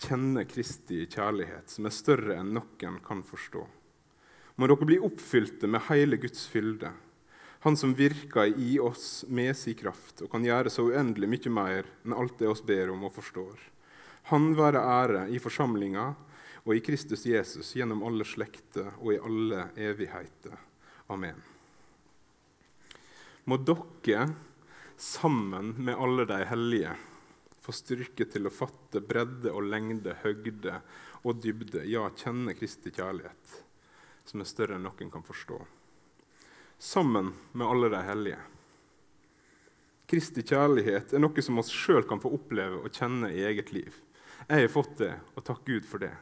kjenne 0.00 0.46
Kristi 0.46 1.08
kjærlighet, 1.10 1.74
som 1.74 1.90
er 1.90 1.98
større 1.98 2.38
enn 2.38 2.54
noen 2.54 3.02
kan 3.02 3.26
forstå. 3.26 3.66
Må 4.62 4.70
dere 4.70 4.86
bli 4.86 5.02
oppfylte 5.02 5.66
med 5.66 5.88
hele 5.90 6.22
Guds 6.22 6.46
fylde, 6.52 6.94
Han 7.60 7.76
som 7.76 7.94
virker 7.94 8.46
i 8.58 8.78
oss 8.80 9.24
med 9.28 9.56
sin 9.56 9.76
kraft 9.76 10.22
og 10.24 10.30
kan 10.32 10.44
gjøre 10.44 10.72
så 10.72 10.86
uendelig 10.88 11.28
mye 11.28 11.50
mer 11.52 11.88
enn 12.06 12.16
alt 12.16 12.38
det 12.40 12.48
oss 12.48 12.62
ber 12.64 12.92
om 12.94 13.02
og 13.04 13.12
forstår. 13.12 13.58
Han 14.32 14.54
være 14.56 14.80
ære 14.80 15.26
i 15.28 15.40
forsamlinga 15.42 16.06
og 16.64 16.72
i 16.72 16.80
Kristus 16.84 17.26
Jesus 17.28 17.74
gjennom 17.76 18.00
alle 18.08 18.24
slekter 18.24 18.88
og 19.00 19.12
i 19.12 19.18
alle 19.20 19.66
evigheter. 19.76 20.56
Amen. 21.12 21.36
Må 23.44 23.58
dere, 23.60 24.30
sammen 24.96 25.74
med 25.84 26.00
alle 26.00 26.24
de 26.28 26.38
hellige, 26.48 26.94
få 27.60 27.74
styrke 27.76 28.24
til 28.30 28.48
å 28.48 28.54
fatte 28.54 29.02
bredde 29.04 29.52
og 29.52 29.66
lengde, 29.68 30.14
høgde 30.22 30.78
og 31.24 31.42
dybde. 31.44 31.84
Ja, 31.88 32.06
kjenne 32.16 32.56
Kristi 32.56 32.92
kjærlighet, 32.94 33.60
som 34.24 34.40
er 34.40 34.48
større 34.48 34.78
enn 34.78 34.88
noen 34.88 35.12
kan 35.12 35.24
forstå. 35.26 35.60
Sammen 36.80 37.32
med 37.52 37.66
alle 37.66 37.88
de 37.92 38.02
hellige. 38.02 38.38
Kristi 40.08 40.40
kjærlighet 40.42 41.12
er 41.12 41.20
noe 41.20 41.42
som 41.44 41.60
oss 41.60 41.68
sjøl 41.68 42.06
kan 42.08 42.22
få 42.22 42.32
oppleve 42.38 42.80
og 42.80 42.94
kjenne 42.96 43.28
i 43.36 43.42
eget 43.44 43.68
liv. 43.76 43.98
Jeg 44.48 44.64
har 44.64 44.72
fått 44.72 44.94
det, 45.02 45.10
og 45.36 45.44
takk 45.44 45.60
Gud 45.68 45.84
for 45.84 46.00
det. 46.00 46.14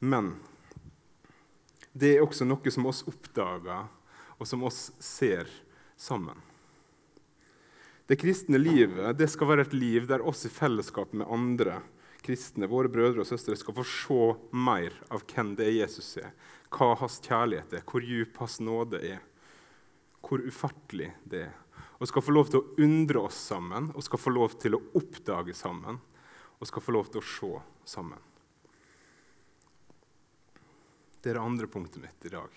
Men 0.00 0.32
det 1.92 2.14
er 2.14 2.24
også 2.24 2.48
noe 2.48 2.72
som 2.72 2.88
oss 2.88 3.04
oppdager, 3.04 3.84
og 4.40 4.48
som 4.48 4.64
oss 4.64 4.80
ser 4.96 5.44
sammen. 6.00 6.40
Det 8.08 8.16
kristne 8.16 8.56
livet 8.56 9.12
det 9.20 9.28
skal 9.28 9.52
være 9.52 9.68
et 9.68 9.76
liv 9.76 10.08
der 10.08 10.24
oss 10.24 10.48
i 10.48 10.54
fellesskap 10.56 11.12
med 11.12 11.28
andre 11.28 11.82
kristne, 12.24 12.64
våre 12.64 12.88
brødre 12.88 13.26
og 13.26 13.28
søstre, 13.28 13.60
skal 13.60 13.76
få 13.76 13.84
se 13.84 14.22
mer 14.56 14.96
av 15.12 15.28
hvem 15.28 15.52
det 15.60 15.68
er 15.68 15.82
Jesus 15.82 16.14
er, 16.16 16.32
hva 16.72 16.94
hans 16.96 17.20
kjærlighet 17.20 17.76
er, 17.76 17.84
hvor 17.84 18.08
djup 18.08 18.40
hans 18.40 18.56
nåde 18.64 19.04
er, 19.04 19.20
hvor 20.24 20.42
ufattelig 20.44 21.10
det 21.24 21.44
er. 21.48 21.56
Og 22.00 22.08
skal 22.08 22.24
få 22.24 22.32
lov 22.32 22.48
til 22.48 22.62
å 22.62 22.84
undre 22.84 23.26
oss 23.28 23.36
sammen 23.50 23.90
og 23.92 24.04
skal 24.04 24.20
få 24.20 24.32
lov 24.32 24.56
til 24.60 24.76
å 24.76 24.82
oppdage 24.96 25.54
sammen 25.56 26.00
og 26.60 26.68
skal 26.68 26.84
få 26.84 26.94
lov 26.96 27.10
til 27.12 27.20
å 27.20 27.28
se 27.28 27.52
sammen. 27.96 28.20
Det 31.20 31.32
er 31.32 31.36
det 31.36 31.44
andre 31.44 31.68
punktet 31.68 32.00
mitt 32.00 32.24
i 32.24 32.32
dag. 32.32 32.52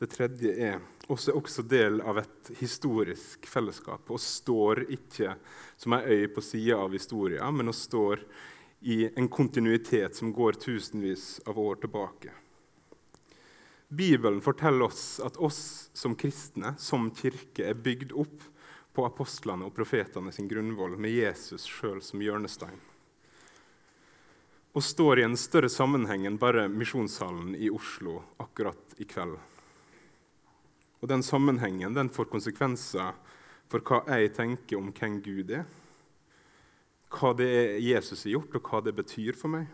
Det 0.00 0.08
tredje 0.08 0.52
er 0.64 0.78
også, 1.12 1.34
også 1.36 1.64
del 1.68 1.98
av 2.00 2.22
et 2.22 2.52
historisk 2.60 3.44
fellesskap 3.50 4.08
og 4.08 4.22
står 4.22 4.86
ikke 4.96 5.34
som 5.76 5.96
ei 5.98 6.22
øy 6.22 6.28
på 6.32 6.44
sida 6.44 6.78
av 6.80 6.94
historien, 6.94 7.50
men 7.52 7.68
og 7.68 7.76
står 7.76 8.22
i 8.88 9.02
en 9.10 9.28
kontinuitet 9.28 10.16
som 10.16 10.32
går 10.32 10.56
tusenvis 10.62 11.42
av 11.50 11.58
år 11.60 11.82
tilbake. 11.82 12.32
Bibelen 13.92 14.40
forteller 14.40 14.86
oss 14.86 15.20
at 15.20 15.36
oss 15.36 15.90
som 15.92 16.14
kristne, 16.14 16.76
som 16.78 17.08
kirke, 17.10 17.64
er 17.66 17.74
bygd 17.74 18.12
opp 18.14 18.44
på 18.94 19.02
apostlene 19.02 19.66
og 19.66 19.74
profetene 19.74 20.30
sin 20.30 20.46
grunnvoll, 20.50 20.94
med 20.94 21.10
Jesus 21.10 21.66
sjøl 21.66 21.98
som 21.98 22.22
hjørnestein. 22.22 22.78
Og 24.78 24.86
står 24.86 25.18
i 25.18 25.26
en 25.26 25.34
større 25.34 25.72
sammenheng 25.72 26.28
enn 26.28 26.38
bare 26.38 26.68
Misjonssalen 26.70 27.56
i 27.58 27.66
Oslo 27.74 28.20
akkurat 28.38 28.94
i 29.02 29.08
kveld. 29.10 29.34
Og 31.02 31.10
den 31.10 31.26
sammenhengen 31.26 31.96
den 31.96 32.14
får 32.14 32.30
konsekvenser 32.30 33.16
for 33.70 33.82
hva 33.82 34.04
jeg 34.06 34.36
tenker 34.38 34.78
om 34.78 34.94
hvem 34.94 35.18
Gud 35.24 35.50
er. 35.50 35.66
Hva 37.10 37.34
det 37.34 37.50
er 37.50 37.80
Jesus 37.82 38.22
har 38.22 38.36
gjort, 38.36 38.54
og 38.54 38.70
hva 38.70 38.86
det 38.86 38.94
betyr 38.94 39.34
for 39.34 39.50
meg. 39.50 39.66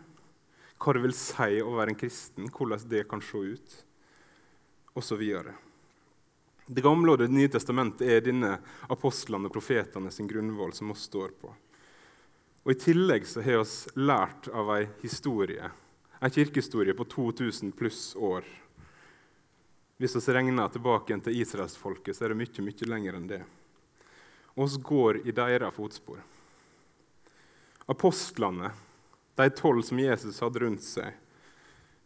Hva 0.81 0.97
det 0.97 1.05
vil 1.05 1.13
si 1.13 1.61
å 1.61 1.75
være 1.77 1.93
en 1.93 2.01
kristen, 2.01 2.49
hvordan 2.49 2.89
det 2.89 3.05
kan 3.11 3.21
se 3.21 3.43
ut, 3.53 3.83
osv. 4.97 5.23
Det 6.67 6.83
gamle 6.83 7.13
og 7.13 7.21
Det 7.21 7.29
nye 7.31 7.51
testamentet 7.51 8.09
er 8.09 8.25
denne 8.25 8.57
apostlene 8.91 9.47
og 9.47 9.55
profetene 9.55 10.11
sin 10.11 10.27
grunnvoll 10.27 10.73
som 10.73 10.91
vi 10.91 10.99
står 10.99 11.33
på. 11.39 11.53
Og 12.67 12.73
I 12.73 12.79
tillegg 12.81 13.27
så 13.29 13.41
har 13.45 13.63
vi 13.63 14.03
lært 14.03 14.49
av 14.51 14.73
ei 14.75 14.87
historie, 15.01 15.69
ei 16.19 16.33
kirkehistorie 16.33 16.97
på 16.97 17.07
2000 17.07 17.71
pluss 17.77 18.15
år 18.15 18.43
hvis 19.97 20.15
vi 20.15 20.33
regner 20.33 20.69
tilbake 20.69 21.15
til 21.25 21.39
israelsfolket, 21.41 22.15
så 22.15 22.25
er 22.25 22.33
det 22.33 22.37
mye 22.37 22.65
mye 22.65 22.89
lenger 22.89 23.15
enn 23.17 23.29
det. 23.29 23.39
Vi 24.53 24.67
går 24.85 25.23
i 25.25 25.33
deres 25.33 25.73
fotspor. 25.73 26.19
Apostlene, 27.89 28.69
de 29.37 29.49
tolv 29.57 29.81
som 29.81 29.99
Jesus 29.99 30.41
hadde 30.43 30.61
rundt 30.61 30.85
seg, 30.85 31.15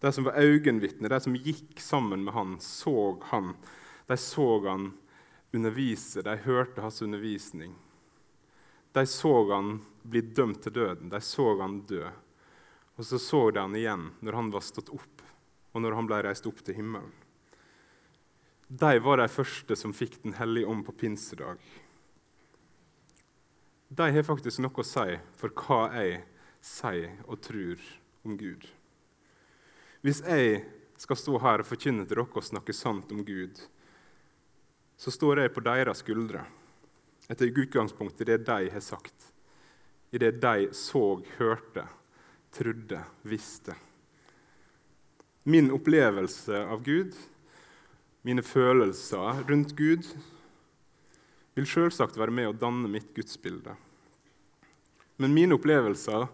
de 0.01 0.11
som 0.11 0.25
var 0.25 0.39
øyenvitner, 0.41 1.09
de 1.09 1.19
som 1.21 1.35
gikk 1.35 1.79
sammen 1.79 2.23
med 2.25 2.33
han, 2.33 2.55
så 2.59 3.19
han. 3.29 3.53
De 4.07 4.17
så 4.17 4.47
han 4.65 4.87
undervise, 5.53 6.23
de 6.25 6.35
hørte 6.41 6.81
hans 6.81 7.01
undervisning. 7.01 7.75
De 8.91 9.05
så 9.07 9.35
han 9.53 9.75
bli 10.01 10.21
dømt 10.21 10.63
til 10.63 10.73
døden, 10.73 11.09
de 11.09 11.21
så 11.21 11.53
han 11.61 11.83
dø. 11.85 12.09
Og 12.97 13.05
så 13.05 13.19
så 13.21 13.43
de 13.51 13.61
han 13.61 13.77
igjen 13.77 14.09
når 14.25 14.39
han 14.39 14.51
var 14.51 14.65
stått 14.65 14.89
opp, 14.89 15.21
og 15.71 15.85
når 15.85 15.99
han 15.99 16.09
ble 16.09 16.23
reist 16.25 16.49
opp 16.49 16.65
til 16.65 16.81
himmelen. 16.81 17.13
De 18.67 18.97
var 19.05 19.21
de 19.21 19.29
første 19.29 19.75
som 19.75 19.93
fikk 19.93 20.21
Den 20.23 20.33
hellige 20.33 20.65
ånd 20.65 20.85
på 20.87 20.97
pinsedag. 20.97 21.61
De 23.91 24.11
har 24.15 24.23
faktisk 24.23 24.63
noe 24.63 24.81
å 24.81 24.87
si 24.87 25.17
for 25.37 25.53
hva 25.61 25.81
jeg 25.93 26.21
sier 26.63 27.19
og 27.27 27.41
tror 27.43 27.89
om 28.25 28.37
Gud. 28.39 28.63
Hvis 30.01 30.21
jeg 30.25 30.63
skal 30.97 31.17
stå 31.17 31.37
her 31.41 31.61
og 31.61 31.69
forkynne 31.69 32.05
til 32.05 32.17
dere 32.17 32.25
og 32.25 32.45
snakke 32.45 32.73
sant 32.73 33.11
om 33.13 33.23
Gud, 33.25 33.61
så 34.97 35.13
står 35.13 35.43
jeg 35.43 35.53
på 35.53 35.63
deres 35.65 36.01
skuldre 36.03 36.45
etter 37.31 37.49
utgangspunkt 37.49 38.21
i 38.21 38.27
det 38.27 38.41
de 38.45 38.69
har 38.73 38.83
sagt, 38.83 39.29
i 40.11 40.19
det 40.19 40.33
de 40.43 40.69
så, 40.75 41.21
hørte, 41.37 41.85
trodde, 42.51 42.99
visste. 43.23 43.77
Min 45.47 45.71
opplevelse 45.73 46.59
av 46.67 46.83
Gud 46.85 47.15
mine 48.21 48.43
følelser 48.45 49.43
rundt 49.49 49.73
Gud, 49.77 50.05
vil 51.55 51.67
selvsagt 51.67 52.19
være 52.19 52.33
med 52.33 52.51
å 52.51 52.57
danne 52.57 52.89
mitt 52.91 53.09
gudsbilde. 53.15 53.73
Men 55.21 55.33
mine 55.35 55.57
opplevelser 55.57 56.27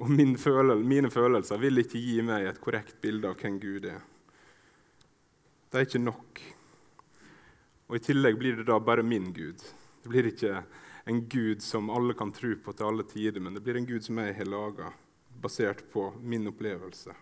og 0.00 0.10
mine 0.10 1.10
følelser 1.12 1.60
vil 1.60 1.82
ikke 1.82 2.00
gi 2.00 2.22
meg 2.24 2.46
et 2.48 2.60
korrekt 2.62 3.00
bilde 3.02 3.28
av 3.28 3.38
hvem 3.38 3.58
Gud 3.62 3.86
er. 3.90 4.00
Det 5.72 5.80
er 5.80 5.86
ikke 5.88 6.02
nok. 6.02 6.40
Og 7.88 7.98
I 7.98 8.04
tillegg 8.04 8.38
blir 8.40 8.56
det 8.58 8.68
da 8.68 8.78
bare 8.80 9.04
min 9.04 9.30
Gud. 9.36 9.60
Det 10.02 10.10
blir 10.10 10.30
ikke 10.30 10.62
en 11.04 11.20
Gud 11.28 11.62
som 11.62 11.90
alle 11.90 12.14
kan 12.18 12.32
tro 12.32 12.54
på 12.64 12.72
til 12.72 12.88
alle 12.88 13.04
tider, 13.08 13.40
men 13.40 13.54
det 13.54 13.62
blir 13.64 13.78
en 13.78 13.86
Gud 13.88 14.04
som 14.04 14.20
jeg 14.22 14.36
har 14.38 14.48
laga, 14.48 14.92
basert 15.42 15.84
på 15.92 16.08
min 16.20 16.48
opplevelse. 16.50 17.14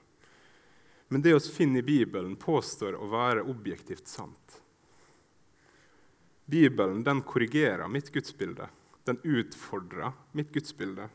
Men 1.11 1.23
det 1.23 1.35
vi 1.35 1.41
finner 1.41 1.83
i 1.83 1.87
Bibelen, 1.87 2.37
påstår 2.37 2.95
å 2.95 3.09
være 3.11 3.47
objektivt 3.51 4.07
sant. 4.07 4.61
Bibelen 6.51 7.03
den 7.07 7.23
korrigerer 7.23 7.89
mitt 7.89 8.13
gudsbilde. 8.15 8.69
Den 9.07 9.19
utfordrer 9.23 10.13
mitt 10.33 10.53
gudsbilde. 10.55 11.09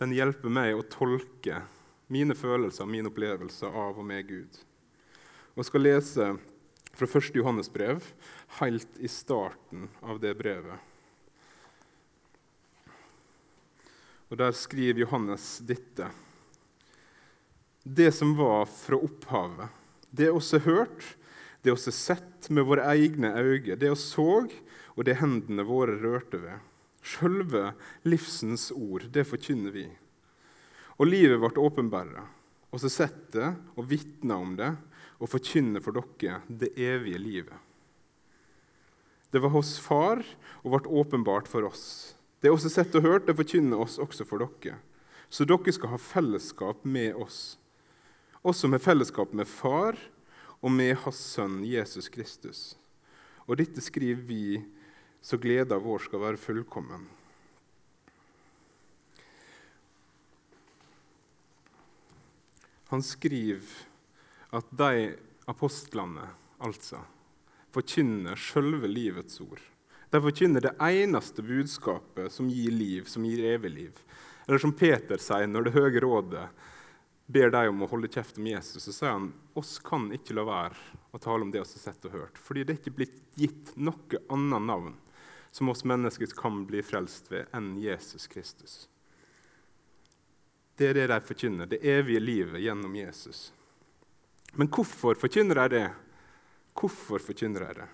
Den 0.00 0.14
hjelper 0.16 0.52
meg 0.52 0.76
å 0.76 0.86
tolke 0.86 1.62
mine 2.12 2.36
følelser 2.36 2.84
og 2.84 2.92
mine 2.92 3.10
opplevelser 3.12 3.72
av 3.72 3.98
og 3.98 4.06
med 4.06 4.28
Gud. 4.28 4.56
Og 5.56 5.68
skal 5.68 5.84
lese 5.84 6.30
fra 6.92 7.08
1. 7.08 7.34
Johannes 7.36 7.70
brev, 7.72 8.04
helt 8.60 8.98
i 9.00 9.08
starten 9.08 9.88
av 10.00 10.20
det 10.20 10.34
brevet. 10.38 10.88
Og 14.32 14.38
Der 14.40 14.52
skriver 14.56 15.04
Johannes 15.04 15.58
dette 15.68 16.08
det 17.82 18.12
som 18.14 18.36
var 18.38 18.64
fra 18.70 18.96
opphavet. 18.96 19.68
Det 20.10 20.30
vi 20.30 20.38
har 20.38 20.66
hørt, 20.66 21.16
det 21.62 21.70
vi 21.70 21.74
har 21.74 21.96
sett 21.96 22.50
med 22.50 22.64
våre 22.64 22.86
egne 22.94 23.32
øyne, 23.34 23.76
det 23.76 23.90
vi 23.90 23.96
så, 23.98 24.46
og 24.96 25.04
det 25.04 25.18
hendene 25.20 25.64
våre 25.66 25.96
rørte 25.98 26.40
ved. 26.40 26.60
Sjølve 27.02 27.72
livsens 28.06 28.70
ord, 28.74 29.08
det 29.12 29.26
forkynner 29.26 29.74
vi. 29.74 29.88
Og 30.98 31.08
livet 31.08 31.40
vårt 31.42 31.58
åpenbæra. 31.58 32.24
Og 32.72 32.80
så 32.80 32.88
sett 32.92 33.32
det 33.34 33.50
og 33.76 33.88
vitner 33.90 34.38
om 34.38 34.54
det 34.56 34.70
og 35.18 35.30
forkynner 35.30 35.82
for 35.84 35.98
dere 35.98 36.40
det 36.48 36.72
evige 36.78 37.20
livet. 37.20 37.58
Det 39.32 39.40
var 39.40 39.52
hos 39.54 39.78
Far 39.80 40.22
og 40.62 40.72
ble 40.72 40.94
åpenbart 41.02 41.48
for 41.50 41.66
oss. 41.66 42.14
Det 42.40 42.48
er 42.48 42.54
også 42.54 42.72
sett 42.72 42.94
og 42.98 43.04
hørt, 43.04 43.26
det 43.26 43.38
forkynner 43.38 43.80
oss 43.80 43.98
også 44.02 44.26
for 44.28 44.44
dere. 44.44 44.78
Så 45.32 45.46
dere 45.48 45.72
skal 45.72 45.94
ha 45.94 46.00
fellesskap 46.00 46.84
med 46.84 47.16
oss 47.16 47.56
også 48.42 48.68
med 48.68 48.82
fellesskap 48.82 49.32
med 49.32 49.46
Far 49.46 49.98
og 50.62 50.70
med 50.74 50.96
Hans 51.04 51.20
Sønn 51.34 51.62
Jesus 51.66 52.08
Kristus. 52.10 52.74
Og 53.46 53.58
dette 53.58 53.82
skriver 53.82 54.22
vi 54.26 54.44
så 55.22 55.38
gleda 55.38 55.78
vår 55.78 56.02
skal 56.08 56.20
være 56.24 56.40
fullkommen. 56.40 57.06
Han 62.92 63.02
skriver 63.02 63.86
at 64.52 64.72
de 64.76 65.14
apostlene, 65.48 66.26
altså, 66.60 66.98
forkynner 67.72 68.36
selve 68.36 68.90
livets 68.90 69.40
ord. 69.40 69.62
De 70.12 70.20
forkynner 70.20 70.66
det 70.66 70.74
eneste 70.84 71.40
budskapet 71.46 72.34
som 72.34 72.50
gir 72.52 72.74
liv, 72.74 73.06
som 73.08 73.24
gir 73.24 73.46
evig 73.54 73.70
liv. 73.72 74.02
Eller 74.44 74.60
som 74.60 74.74
Peter 74.76 75.22
sier 75.22 75.48
når 75.48 75.70
Det 75.70 75.74
høye 75.78 76.02
rådet 76.04 76.44
ber 77.32 77.54
deg 77.54 77.70
om 77.70 77.80
å 77.86 77.88
holde 77.88 78.10
kjeft 78.12 78.36
om 78.36 78.50
Jesus, 78.50 78.84
så 78.84 78.92
sier 78.92 79.14
han 79.14 79.30
oss 79.56 79.78
kan 79.80 80.10
ikke 80.12 80.36
la 80.36 80.44
være 80.44 80.98
å 81.16 81.20
tale 81.22 81.46
om 81.46 81.54
det 81.54 81.62
vi 81.62 81.64
har 81.64 81.86
sett 81.86 82.04
og 82.10 82.18
hørt. 82.18 82.36
Fordi 82.36 82.66
det 82.66 82.74
er 82.74 82.82
ikke 82.82 82.98
blitt 82.98 83.16
gitt 83.40 83.72
noe 83.80 84.20
annet 84.28 84.68
navn 84.68 84.92
som 85.52 85.68
oss 85.68 85.84
mennesker 85.84 86.26
kan 86.36 86.64
bli 86.66 86.80
frelst 86.82 87.28
ved, 87.32 87.46
enn 87.52 87.74
Jesus 87.80 88.26
Kristus. 88.26 88.88
Det 90.76 90.88
er 90.88 90.96
det 90.96 91.10
de 91.12 91.18
forkynner, 91.28 91.68
det 91.68 91.82
evige 91.84 92.20
livet 92.20 92.64
gjennom 92.64 92.94
Jesus. 92.96 93.50
Men 94.56 94.70
hvorfor 94.72 95.20
forkynner 95.20 95.60
de 95.60 95.68
det? 95.76 95.90
Hvorfor 96.72 97.20
forkynner 97.20 97.68
de 97.68 97.82
det? 97.82 97.90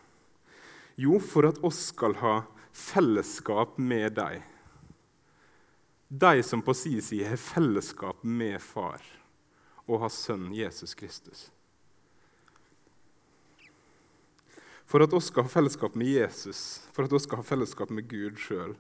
Jo, 1.03 1.19
for 1.19 1.51
at 1.51 1.59
oss 1.67 1.89
skal 1.91 2.15
ha 2.23 2.37
fellesskap 2.73 3.77
med 3.79 4.15
dem. 4.15 4.47
De 6.09 6.43
som 6.43 6.63
på 6.63 6.75
sin 6.75 7.03
side 7.03 7.27
har 7.29 7.43
fellesskap 7.43 8.23
med 8.23 8.63
Far 8.63 9.03
og 9.89 10.05
har 10.07 10.15
Sønn 10.15 10.53
Jesus 10.55 10.95
Kristus. 10.95 11.49
For 14.89 15.05
at 15.05 15.13
vi 15.13 15.21
skal 15.21 15.45
ha 15.45 15.53
fellesskap 15.53 15.95
med 16.01 16.09
Jesus, 16.09 16.61
for 16.97 17.05
at 17.05 17.13
vi 17.13 17.21
skal 17.21 17.43
ha 17.43 17.45
fellesskap 17.45 17.91
med 17.93 18.09
Gud 18.09 18.39
sjøl, 18.41 18.73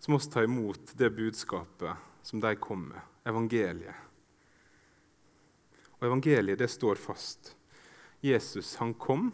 så 0.00 0.12
må 0.12 0.16
vi 0.16 0.30
ta 0.32 0.44
imot 0.46 0.94
det 0.96 1.10
budskapet 1.12 2.08
som 2.24 2.40
de 2.40 2.54
kom 2.56 2.86
med, 2.88 3.00
evangeliet. 3.28 4.06
Og 5.98 6.08
evangeliet 6.08 6.62
det 6.62 6.70
står 6.72 6.96
fast. 6.96 7.52
Jesus 8.24 8.72
han 8.80 8.94
kom, 8.96 9.28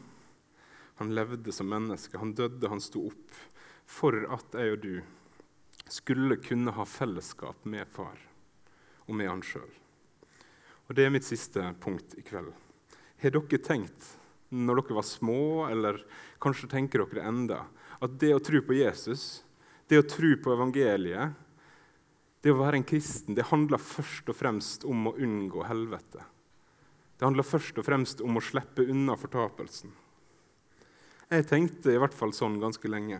han 0.99 1.15
levde 1.15 1.55
som 1.55 1.71
menneske, 1.71 2.19
han 2.19 2.35
døde, 2.35 2.73
han 2.75 2.83
sto 2.83 3.07
opp 3.07 3.39
for 3.87 4.27
at 4.35 4.59
jeg 4.59 4.75
og 4.75 4.83
du 4.83 4.95
skulle 5.87 6.41
kunne 6.43 6.75
ha 6.75 6.91
fellesskap 6.91 7.63
med 7.71 7.87
far 7.87 8.19
og 9.07 9.15
med 9.15 9.31
han 9.31 9.47
sjøl. 9.47 9.71
Og 10.87 10.95
Det 10.95 11.07
er 11.07 11.15
mitt 11.15 11.27
siste 11.27 11.63
punkt 11.83 12.19
i 12.19 12.23
kveld. 12.27 12.51
Har 13.23 13.35
dere 13.35 13.59
tenkt, 13.63 14.17
når 14.55 14.83
dere 14.83 14.99
var 14.99 15.07
små, 15.07 15.67
eller 15.71 15.99
kanskje 16.43 16.71
tenker 16.71 17.03
dere 17.05 17.27
enda, 17.27 17.65
at 18.01 18.17
det 18.21 18.35
å 18.37 18.43
tro 18.45 18.61
på 18.63 18.77
Jesus, 18.77 19.43
det 19.89 20.01
å 20.01 20.07
tro 20.07 20.33
på 20.43 20.55
evangeliet, 20.55 21.35
det 22.43 22.53
å 22.55 22.59
være 22.61 22.79
en 22.79 22.87
kristen, 22.87 23.35
det 23.35 23.49
handler 23.51 23.83
først 23.83 24.29
og 24.31 24.37
fremst 24.39 24.85
om 24.87 25.09
å 25.11 25.17
unngå 25.19 25.65
helvete. 25.67 26.23
Det 27.17 27.25
handler 27.25 27.47
først 27.49 27.79
og 27.81 27.87
fremst 27.87 28.21
om 28.23 28.37
å 28.37 28.45
slippe 28.45 28.85
unna 28.87 29.17
fortapelsen. 29.19 29.91
Jeg 31.33 31.47
tenkte 31.51 31.95
i 31.95 31.99
hvert 31.99 32.15
fall 32.15 32.35
sånn 32.37 32.61
ganske 32.63 32.91
lenge. 32.91 33.19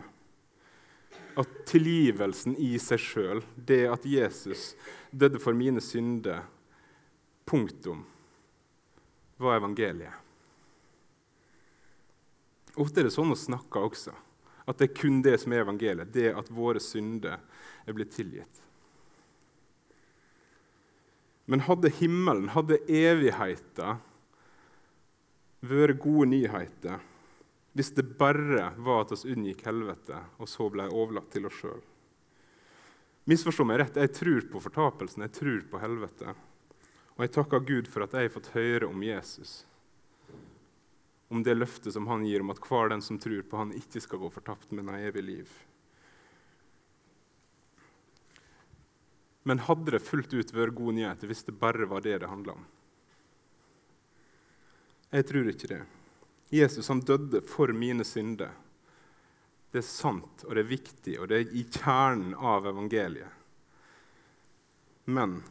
At 1.37 1.49
tilgivelsen 1.67 2.55
i 2.61 2.77
seg 2.81 3.01
sjøl, 3.03 3.41
det 3.55 3.83
at 3.91 4.05
Jesus 4.07 4.69
døde 5.11 5.41
for 5.43 5.57
mine 5.57 5.83
synder, 5.83 6.45
punktum 7.47 8.05
var 9.41 9.59
evangeliet. 9.59 10.26
Ofte 12.77 13.01
er 13.01 13.07
det 13.07 13.15
sånn 13.15 13.33
å 13.33 13.39
snakke 13.39 13.81
også. 13.81 14.13
At 14.67 14.79
det 14.79 14.89
er 14.89 14.97
kun 14.99 15.21
det 15.25 15.37
som 15.41 15.53
er 15.55 15.63
evangeliet. 15.63 16.11
Det 16.13 16.29
at 16.35 16.49
våre 16.53 16.81
synder 16.83 17.39
er 17.87 17.95
blitt 17.95 18.13
tilgitt. 18.15 18.63
Men 21.47 21.63
hadde 21.63 21.93
himmelen, 22.01 22.49
hadde 22.51 22.81
evigheten, 22.91 24.03
vært 25.67 25.97
gode 26.03 26.27
nyheter 26.29 26.99
hvis 27.77 27.89
det 27.97 28.03
bare 28.17 28.71
var 28.81 29.03
at 29.03 29.11
vi 29.13 29.33
unngikk 29.35 29.63
helvete 29.67 30.19
og 30.41 30.49
så 30.49 30.67
ble 30.73 30.87
overlatt 30.89 31.29
til 31.33 31.45
oss 31.45 31.59
sjøl? 31.61 31.79
Misforstå 33.29 33.65
meg 33.67 33.81
rett, 33.81 33.99
jeg 34.01 34.13
tror 34.15 34.45
på 34.49 34.61
fortapelsen, 34.63 35.25
jeg 35.27 35.35
tror 35.35 35.63
på 35.69 35.81
helvete. 35.83 36.33
Og 37.17 37.25
jeg 37.25 37.33
takker 37.35 37.65
Gud 37.67 37.89
for 37.91 38.05
at 38.05 38.15
jeg 38.15 38.29
har 38.29 38.33
fått 38.33 38.53
høre 38.55 38.87
om 38.89 39.03
Jesus. 39.03 39.59
Om 41.27 41.43
det 41.43 41.55
løftet 41.57 41.93
som 41.93 42.07
han 42.07 42.25
gir 42.25 42.41
om 42.43 42.53
at 42.53 42.61
hver 42.63 42.89
den 42.89 43.01
som 43.03 43.19
tror 43.19 43.43
på 43.43 43.59
han, 43.59 43.73
ikke 43.75 44.01
skal 44.03 44.21
gå 44.21 44.29
fortapt, 44.31 44.71
men 44.71 44.87
ha 44.91 44.99
evig 45.09 45.23
liv. 45.23 45.51
Men 49.47 49.63
hadde 49.63 49.91
det 49.95 50.03
fullt 50.03 50.33
ut 50.33 50.53
vært 50.55 50.75
gode 50.75 50.97
nyheter 50.97 51.29
hvis 51.29 51.45
det 51.47 51.55
bare 51.59 51.87
var 51.87 52.03
det 52.03 52.17
det 52.23 52.31
handla 52.31 52.57
om? 52.57 52.65
Jeg 55.11 55.27
tror 55.27 55.51
ikke 55.51 55.69
det. 55.71 55.83
Jesus 56.51 56.87
han 56.91 57.03
døde 57.03 57.41
for 57.47 57.71
mine 57.75 58.03
synder. 58.07 58.51
Det 59.71 59.79
er 59.79 59.87
sant, 59.87 60.43
og 60.47 60.55
det 60.55 60.63
er 60.63 60.71
viktig, 60.71 61.15
og 61.19 61.29
det 61.31 61.39
er 61.39 61.55
i 61.55 61.63
kjernen 61.63 62.35
av 62.35 62.67
evangeliet. 62.71 63.31
Men 65.07 65.41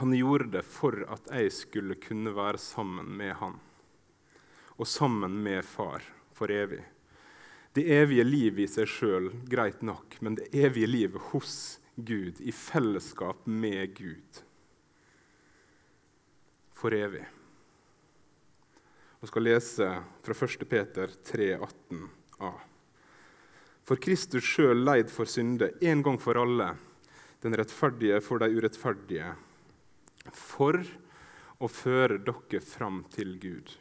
han 0.00 0.12
gjorde 0.16 0.52
det 0.56 0.64
for 0.64 1.02
at 1.12 1.28
jeg 1.28 1.52
skulle 1.52 1.96
kunne 2.00 2.32
være 2.36 2.60
sammen 2.60 3.08
med 3.20 3.34
han 3.40 3.58
og 4.80 4.88
sammen 4.88 5.42
med 5.44 5.64
far 5.64 6.04
for 6.32 6.50
evig. 6.50 6.80
Det 7.76 7.84
evige 7.92 8.24
livet 8.24 8.64
i 8.64 8.70
seg 8.70 8.88
sjøl, 8.88 9.26
greit 9.46 9.82
nok, 9.84 10.16
men 10.24 10.38
det 10.38 10.48
evige 10.56 10.88
livet 10.88 11.26
hos 11.30 11.52
Gud, 11.94 12.40
i 12.40 12.52
fellesskap 12.56 13.44
med 13.44 13.92
Gud, 13.98 14.40
for 16.72 16.96
evig. 16.96 17.26
Vi 19.20 19.28
skal 19.28 19.44
lese 19.44 19.90
fra 20.24 20.38
1. 20.48 20.64
Peter 20.70 21.12
3, 21.28 21.50
18a. 21.58 22.50
For 23.84 24.00
Kristus 24.00 24.48
sjøl 24.48 24.80
leid 24.86 25.12
for 25.12 25.28
synde 25.28 25.74
en 25.84 26.00
gang 26.06 26.16
for 26.22 26.40
alle, 26.40 26.72
den 27.44 27.56
rettferdige 27.60 28.22
for 28.24 28.40
de 28.40 28.48
urettferdige, 28.56 29.34
for 30.32 30.80
å 31.60 31.68
føre 31.68 32.16
dere 32.24 32.64
fram 32.64 33.04
til 33.12 33.36
Gud. 33.44 33.76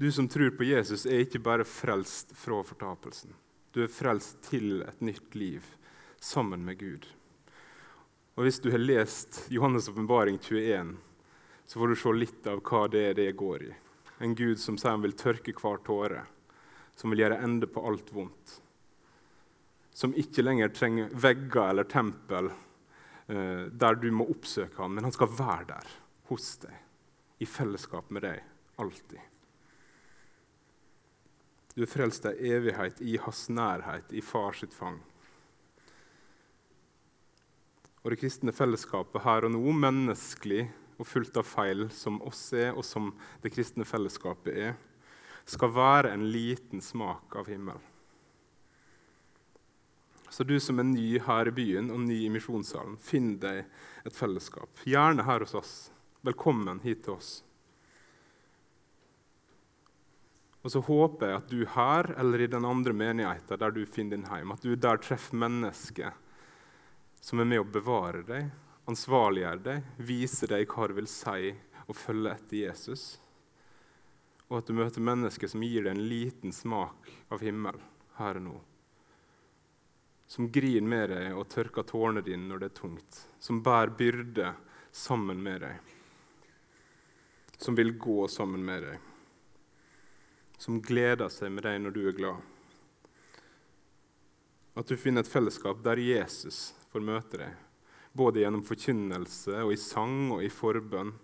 Du 0.00 0.12
som 0.12 0.28
tror 0.28 0.50
på 0.50 0.64
Jesus, 0.64 1.02
er 1.06 1.26
ikke 1.26 1.42
bare 1.44 1.64
frelst 1.68 2.30
fra 2.32 2.62
fortapelsen. 2.64 3.34
Du 3.68 3.82
er 3.84 3.90
frelst 3.92 4.38
til 4.46 4.80
et 4.80 5.02
nytt 5.04 5.34
liv 5.36 5.66
sammen 6.24 6.62
med 6.64 6.78
Gud. 6.80 7.04
Og 8.38 8.46
Hvis 8.46 8.62
du 8.64 8.70
har 8.72 8.80
lest 8.80 9.42
Johannes' 9.52 9.90
åpenbaring 9.92 10.38
21, 10.40 10.94
så 11.66 11.78
får 11.78 11.92
du 11.92 11.96
se 12.00 12.12
litt 12.16 12.48
av 12.48 12.62
hva 12.64 12.86
det 12.88 13.02
er 13.10 13.18
det 13.18 13.26
går 13.36 13.66
i. 13.66 13.68
En 14.24 14.32
Gud 14.38 14.56
som 14.62 14.78
sier 14.80 14.94
han 14.94 15.04
vil 15.04 15.12
tørke 15.20 15.52
hver 15.52 15.84
tåre, 15.84 16.22
som 16.96 17.12
vil 17.12 17.20
gjøre 17.20 17.42
ende 17.44 17.68
på 17.68 17.82
alt 17.90 18.08
vondt. 18.16 18.54
Som 19.92 20.16
ikke 20.16 20.46
lenger 20.46 20.72
trenger 20.72 21.12
vegger 21.12 21.74
eller 21.74 21.84
tempel 21.84 22.48
eh, 22.48 23.68
der 23.68 24.00
du 24.00 24.08
må 24.16 24.30
oppsøke 24.32 24.80
ham, 24.80 24.96
men 24.96 25.10
han 25.10 25.12
skal 25.12 25.28
være 25.28 25.68
der 25.74 25.92
hos 26.32 26.54
deg, 26.64 26.72
i 27.36 27.44
fellesskap 27.44 28.08
med 28.08 28.24
deg, 28.30 28.40
alltid. 28.80 29.20
Du 31.74 31.84
er 31.84 31.90
frelst 31.90 32.26
av 32.26 32.38
evighet 32.38 32.98
i 33.00 33.16
hans 33.22 33.46
nærhet, 33.52 34.10
i 34.10 34.22
far 34.24 34.56
sitt 34.58 34.74
fang. 34.74 34.98
Og 38.00 38.12
det 38.12 38.20
kristne 38.22 38.54
fellesskapet 38.56 39.22
her 39.26 39.46
og 39.46 39.54
nå, 39.54 39.62
menneskelig 39.76 40.64
og 41.00 41.08
fullt 41.08 41.36
av 41.40 41.46
feil 41.48 41.86
som 41.94 42.18
oss 42.26 42.48
er, 42.56 42.72
og 42.74 42.84
som 42.84 43.12
det 43.44 43.52
kristne 43.54 43.86
fellesskapet 43.88 44.56
er, 44.56 44.74
skal 45.48 45.72
være 45.74 46.12
en 46.14 46.26
liten 46.32 46.82
smak 46.84 47.36
av 47.38 47.48
himmel. 47.50 47.78
Så 50.30 50.44
du 50.46 50.56
som 50.62 50.78
er 50.78 50.86
ny 50.86 51.18
her 51.26 51.50
i 51.50 51.54
byen 51.54 51.90
og 51.90 52.04
ny 52.06 52.20
i 52.24 52.32
misjonssalen, 52.32 52.96
finn 53.02 53.34
deg 53.42 53.64
et 54.06 54.16
fellesskap. 54.16 54.70
Gjerne 54.86 55.26
her 55.26 55.42
hos 55.42 55.56
oss. 55.58 55.74
Velkommen 56.26 56.82
hit 56.84 57.02
til 57.06 57.16
oss. 57.16 57.30
Og 60.60 60.72
så 60.72 60.82
håper 60.84 61.30
jeg 61.30 61.38
at 61.38 61.52
du 61.52 61.60
her 61.74 62.10
eller 62.20 62.44
i 62.44 62.50
den 62.50 62.66
andre 62.68 62.92
menigheten 62.92 63.60
der 63.60 63.72
du 63.72 63.84
finner 63.88 64.18
din 64.18 64.28
heim, 64.28 64.52
at 64.52 64.64
du 64.64 64.74
der 64.76 65.00
treffer 65.00 65.38
mennesker 65.40 66.12
som 67.20 67.40
er 67.40 67.48
med 67.48 67.62
å 67.62 67.68
bevare 67.68 68.20
deg, 68.28 68.50
ansvarliggjøre 68.88 69.64
deg, 69.64 69.88
vise 69.96 70.48
deg 70.50 70.68
hva 70.68 70.88
det 70.88 70.98
vil 71.00 71.08
si 71.08 71.52
å 71.88 71.96
følge 71.96 72.32
etter 72.36 72.60
Jesus. 72.60 73.04
Og 74.50 74.58
at 74.60 74.68
du 74.68 74.76
møter 74.76 75.04
mennesker 75.04 75.48
som 75.48 75.64
gir 75.64 75.84
deg 75.84 75.94
en 75.94 76.08
liten 76.10 76.52
smak 76.52 77.08
av 77.32 77.44
himmel 77.44 77.80
her 78.18 78.40
og 78.40 78.46
nå. 78.48 78.56
Som 80.30 80.50
griner 80.52 80.88
med 80.88 81.06
deg 81.12 81.36
og 81.36 81.48
tørker 81.50 81.86
tårene 81.88 82.22
dine 82.24 82.48
når 82.48 82.62
det 82.62 82.70
er 82.70 82.80
tungt. 82.80 83.20
Som 83.42 83.62
bærer 83.66 83.94
byrde 83.96 84.52
sammen 84.92 85.40
med 85.42 85.64
deg. 85.64 85.94
Som 87.60 87.78
vil 87.78 87.96
gå 88.00 88.26
sammen 88.30 88.64
med 88.64 88.84
deg 88.86 89.09
som 90.60 90.80
gleder 90.84 91.30
seg 91.32 91.52
med 91.54 91.64
deg 91.64 91.78
når 91.80 91.94
du 91.96 92.02
er 92.04 92.16
glad. 92.16 92.40
At 94.76 94.88
du 94.88 94.98
finner 95.00 95.24
et 95.24 95.30
fellesskap 95.30 95.80
der 95.84 96.00
Jesus 96.00 96.70
får 96.92 97.04
møte 97.04 97.40
deg, 97.40 97.54
både 98.12 98.42
gjennom 98.42 98.64
forkynnelse 98.66 99.56
og 99.64 99.72
i 99.72 99.80
sang 99.80 100.34
og 100.36 100.44
i 100.44 100.52
forbønn, 100.52 101.14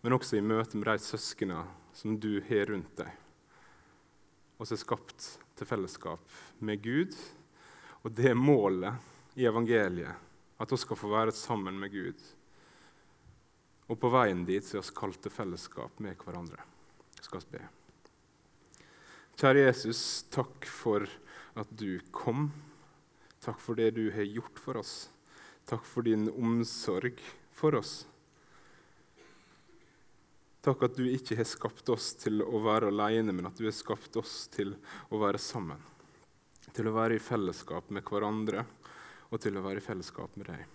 men 0.00 0.16
også 0.16 0.38
i 0.38 0.44
møte 0.44 0.80
med 0.80 0.88
de 0.88 1.04
søsknene 1.04 1.66
som 1.96 2.16
du 2.20 2.38
har 2.48 2.70
rundt 2.72 2.94
deg. 3.02 3.10
Og 4.56 4.68
som 4.68 4.76
er 4.76 4.82
skapt 4.82 5.26
til 5.58 5.68
fellesskap 5.68 6.36
med 6.64 6.80
Gud. 6.84 7.16
Og 8.00 8.12
det 8.16 8.30
er 8.32 8.38
målet 8.38 9.36
i 9.36 9.44
evangeliet, 9.48 10.16
at 10.60 10.72
vi 10.72 10.78
skal 10.80 11.00
få 11.00 11.10
være 11.12 11.36
sammen 11.36 11.76
med 11.80 11.92
Gud. 11.92 12.24
Og 13.90 14.00
på 14.00 14.12
veien 14.12 14.46
dit 14.48 14.64
så 14.64 14.78
er 14.78 14.86
vi 14.86 14.96
kalt 14.96 15.20
til 15.20 15.34
fellesskap 15.34 16.00
med 16.00 16.16
hverandre. 16.24 16.64
Skal 17.20 17.44
skal 17.44 17.58
be. 17.58 17.79
Kjære 19.40 19.62
Jesus, 19.70 20.00
takk 20.28 20.66
for 20.68 21.06
at 21.56 21.68
du 21.72 21.94
kom. 22.12 22.50
Takk 23.40 23.56
for 23.56 23.78
det 23.78 23.94
du 23.96 24.10
har 24.12 24.26
gjort 24.28 24.58
for 24.60 24.76
oss. 24.76 25.06
Takk 25.64 25.86
for 25.88 26.04
din 26.04 26.26
omsorg 26.28 27.22
for 27.56 27.78
oss. 27.78 28.02
Takk 30.60 30.84
at 30.84 30.98
du 30.98 31.06
ikke 31.08 31.38
har 31.38 31.48
skapt 31.48 31.88
oss 31.88 32.10
til 32.20 32.42
å 32.44 32.60
være 32.66 32.90
alene, 32.92 33.32
men 33.32 33.48
at 33.48 33.56
du 33.56 33.64
har 33.64 33.72
skapt 33.72 34.18
oss 34.20 34.42
til 34.52 34.74
å 35.08 35.20
være 35.22 35.40
sammen. 35.40 35.80
Til 36.76 36.90
å 36.90 36.92
være 36.98 37.16
i 37.16 37.22
fellesskap 37.24 37.88
med 37.96 38.04
hverandre 38.04 38.66
og 39.30 39.40
til 39.40 39.56
å 39.56 39.62
være 39.64 39.80
i 39.80 39.86
fellesskap 39.86 40.36
med 40.36 40.50
deg. 40.52 40.66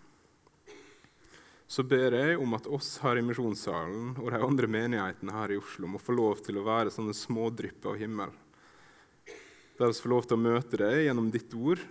Så 1.70 1.86
ber 1.86 2.18
jeg 2.18 2.42
om 2.42 2.58
at 2.58 2.66
oss 2.66 2.96
her 3.06 3.22
i 3.22 3.28
Misjonssalen 3.30 4.16
og 4.24 4.34
de 4.34 4.42
andre 4.42 4.72
menighetene 4.74 5.38
her 5.38 5.54
i 5.54 5.62
Oslo 5.62 5.92
må 5.94 6.02
få 6.02 6.18
lov 6.18 6.42
til 6.50 6.58
å 6.58 6.66
være 6.66 6.94
sånne 6.98 7.14
smådrypper 7.14 7.94
av 7.94 8.02
himmel 8.02 8.34
Der 9.78 9.88
vi 9.88 9.94
får 9.94 10.10
lov 10.10 10.24
til 10.24 10.38
å 10.38 10.40
møte 10.40 10.78
deg 10.80 11.02
gjennom 11.04 11.26
ditt 11.34 11.52
ord, 11.60 11.82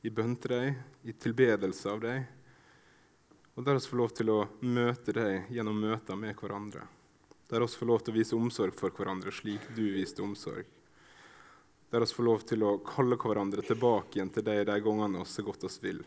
i 0.00 0.10
bønn 0.10 0.32
til 0.40 0.54
deg, 0.54 0.78
i 1.04 1.12
tilbedelse 1.12 1.90
av 1.92 2.00
deg. 2.00 2.22
Og 3.52 3.66
der 3.66 3.76
vi 3.76 3.84
får 3.84 4.00
lov 4.00 4.14
til 4.16 4.32
å 4.32 4.38
møte 4.64 5.12
deg 5.12 5.50
gjennom 5.52 5.76
møter 5.76 6.16
med 6.16 6.32
hverandre. 6.40 6.86
Der 7.52 7.60
vi 7.60 7.68
får 7.68 7.90
lov 7.90 8.00
til 8.00 8.14
å 8.14 8.16
vise 8.16 8.38
omsorg 8.38 8.78
for 8.80 8.96
hverandre 8.96 9.34
slik 9.34 9.68
du 9.76 9.84
viste 9.92 10.24
omsorg. 10.24 10.64
Der 11.92 12.00
vi 12.00 12.16
får 12.16 12.28
lov 12.30 12.48
til 12.48 12.64
å 12.64 12.78
kalle 12.80 13.20
hverandre 13.20 13.60
tilbake 13.68 14.16
igjen 14.16 14.32
til 14.32 14.48
deg 14.48 14.64
de 14.70 14.80
gangene 14.80 15.20
vi 15.20 15.28
så 15.28 15.44
godt 15.44 15.68
oss 15.68 15.76
vil. 15.84 16.00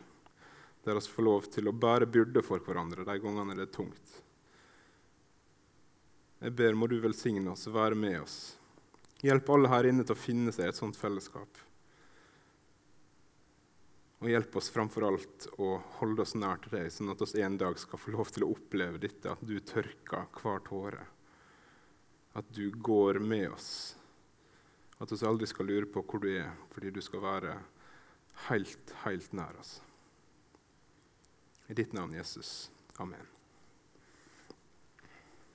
Der 0.81 0.97
vi 0.97 1.05
får 1.05 1.29
lov 1.29 1.53
til 1.53 1.69
å 1.69 1.77
bære 1.85 2.09
byrde 2.09 2.41
for 2.41 2.65
hverandre 2.65 3.05
de 3.05 3.21
gangene 3.21 3.53
det 3.53 3.69
er 3.69 3.73
tungt. 3.77 4.21
Jeg 6.41 6.57
ber 6.57 6.73
må 6.73 6.89
du 6.89 6.97
velsigne 6.97 7.53
oss 7.53 7.69
være 7.69 7.93
med 7.93 8.23
oss. 8.25 8.39
Hjelp 9.25 9.49
alle 9.49 9.71
her 9.71 9.87
inne 9.89 10.05
til 10.05 10.13
å 10.13 10.19
finne 10.19 10.53
seg 10.53 10.69
et 10.69 10.77
sånt 10.77 10.97
fellesskap. 10.99 11.61
Og 14.21 14.31
hjelp 14.31 14.55
oss 14.57 14.71
framfor 14.73 15.07
alt 15.07 15.47
å 15.61 15.75
holde 15.99 16.23
oss 16.23 16.35
nær 16.37 16.61
til 16.61 16.77
deg, 16.77 16.91
sånn 16.93 17.11
at 17.13 17.21
vi 17.33 17.43
en 17.45 17.57
dag 17.61 17.77
skal 17.81 18.01
få 18.01 18.13
lov 18.15 18.31
til 18.33 18.45
å 18.45 18.51
oppleve 18.53 19.01
dette, 19.01 19.33
at 19.33 19.43
du 19.45 19.57
tørker 19.59 20.29
hver 20.39 20.63
tåre. 20.65 21.03
At 22.37 22.49
du 22.53 22.69
går 22.69 23.19
med 23.23 23.49
oss. 23.51 23.69
At 25.01 25.11
vi 25.11 25.19
aldri 25.27 25.49
skal 25.49 25.69
lure 25.69 25.89
på 25.89 26.03
hvor 26.05 26.23
du 26.23 26.29
er, 26.31 26.53
fordi 26.73 26.93
du 26.95 27.01
skal 27.03 27.23
være 27.25 27.57
helt, 28.47 28.95
helt 29.03 29.33
nær 29.35 29.57
oss. 29.59 29.77
I 31.67 31.77
ditt 31.77 31.93
navn, 31.97 32.13
Jesus. 32.13 32.69
Amen. 33.01 33.34